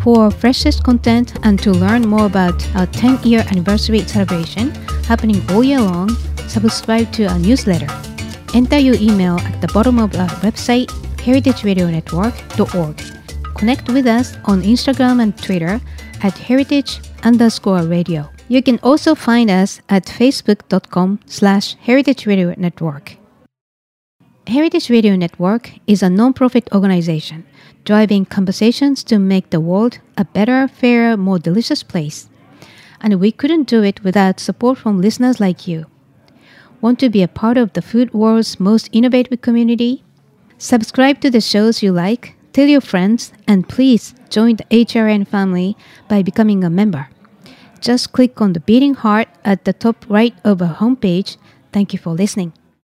For 0.00 0.30
freshest 0.30 0.84
content 0.84 1.34
and 1.42 1.58
to 1.58 1.72
learn 1.72 2.06
more 2.06 2.26
about 2.26 2.64
our 2.76 2.86
10 2.86 3.24
year 3.24 3.40
anniversary 3.50 3.98
celebration 4.02 4.70
happening 5.10 5.42
all 5.50 5.64
year 5.64 5.80
long, 5.80 6.10
subscribe 6.46 7.10
to 7.14 7.26
our 7.26 7.40
newsletter. 7.40 7.88
Enter 8.54 8.78
your 8.78 8.94
email 8.94 9.40
at 9.40 9.60
the 9.60 9.66
bottom 9.74 9.98
of 9.98 10.14
our 10.14 10.28
website, 10.46 10.86
heritageradionetwork.org. 11.16 13.56
Connect 13.56 13.90
with 13.90 14.06
us 14.06 14.36
on 14.44 14.62
Instagram 14.62 15.20
and 15.20 15.36
Twitter 15.36 15.80
at 16.22 16.38
heritage 16.38 17.00
underscore 17.24 17.82
radio. 17.82 18.30
You 18.46 18.62
can 18.62 18.78
also 18.84 19.16
find 19.16 19.50
us 19.50 19.80
at 19.88 20.06
facebook.com 20.06 21.18
slash 21.26 21.74
heritage 21.80 22.24
radio 22.24 22.54
network. 22.56 23.16
Heritage 24.46 24.90
Radio 24.90 25.14
Network 25.14 25.70
is 25.86 26.02
a 26.02 26.10
non-profit 26.10 26.68
organization 26.74 27.46
driving 27.84 28.24
conversations 28.24 29.04
to 29.04 29.18
make 29.18 29.50
the 29.50 29.60
world 29.60 29.98
a 30.16 30.24
better, 30.24 30.66
fairer, 30.66 31.16
more 31.16 31.38
delicious 31.38 31.82
place. 31.84 32.28
And 33.00 33.20
we 33.20 33.30
couldn't 33.30 33.68
do 33.68 33.82
it 33.82 34.02
without 34.02 34.40
support 34.40 34.78
from 34.78 35.00
listeners 35.00 35.38
like 35.38 35.68
you. 35.68 35.86
Want 36.80 36.98
to 37.00 37.08
be 37.08 37.22
a 37.22 37.28
part 37.28 37.56
of 37.56 37.72
the 37.72 37.82
food 37.82 38.12
world's 38.12 38.58
most 38.58 38.88
innovative 38.92 39.40
community? 39.42 40.02
Subscribe 40.58 41.20
to 41.20 41.30
the 41.30 41.40
shows 41.40 41.82
you 41.82 41.92
like, 41.92 42.34
tell 42.52 42.66
your 42.66 42.80
friends, 42.80 43.32
and 43.46 43.68
please 43.68 44.12
join 44.28 44.56
the 44.56 44.64
HRN 44.64 45.26
family 45.26 45.76
by 46.08 46.22
becoming 46.22 46.64
a 46.64 46.70
member. 46.70 47.08
Just 47.80 48.12
click 48.12 48.40
on 48.40 48.52
the 48.52 48.60
beating 48.60 48.94
heart 48.94 49.28
at 49.44 49.64
the 49.64 49.72
top 49.72 50.04
right 50.08 50.34
of 50.44 50.60
our 50.60 50.74
homepage. 50.74 51.36
Thank 51.72 51.92
you 51.92 51.98
for 51.98 52.10
listening. 52.10 52.52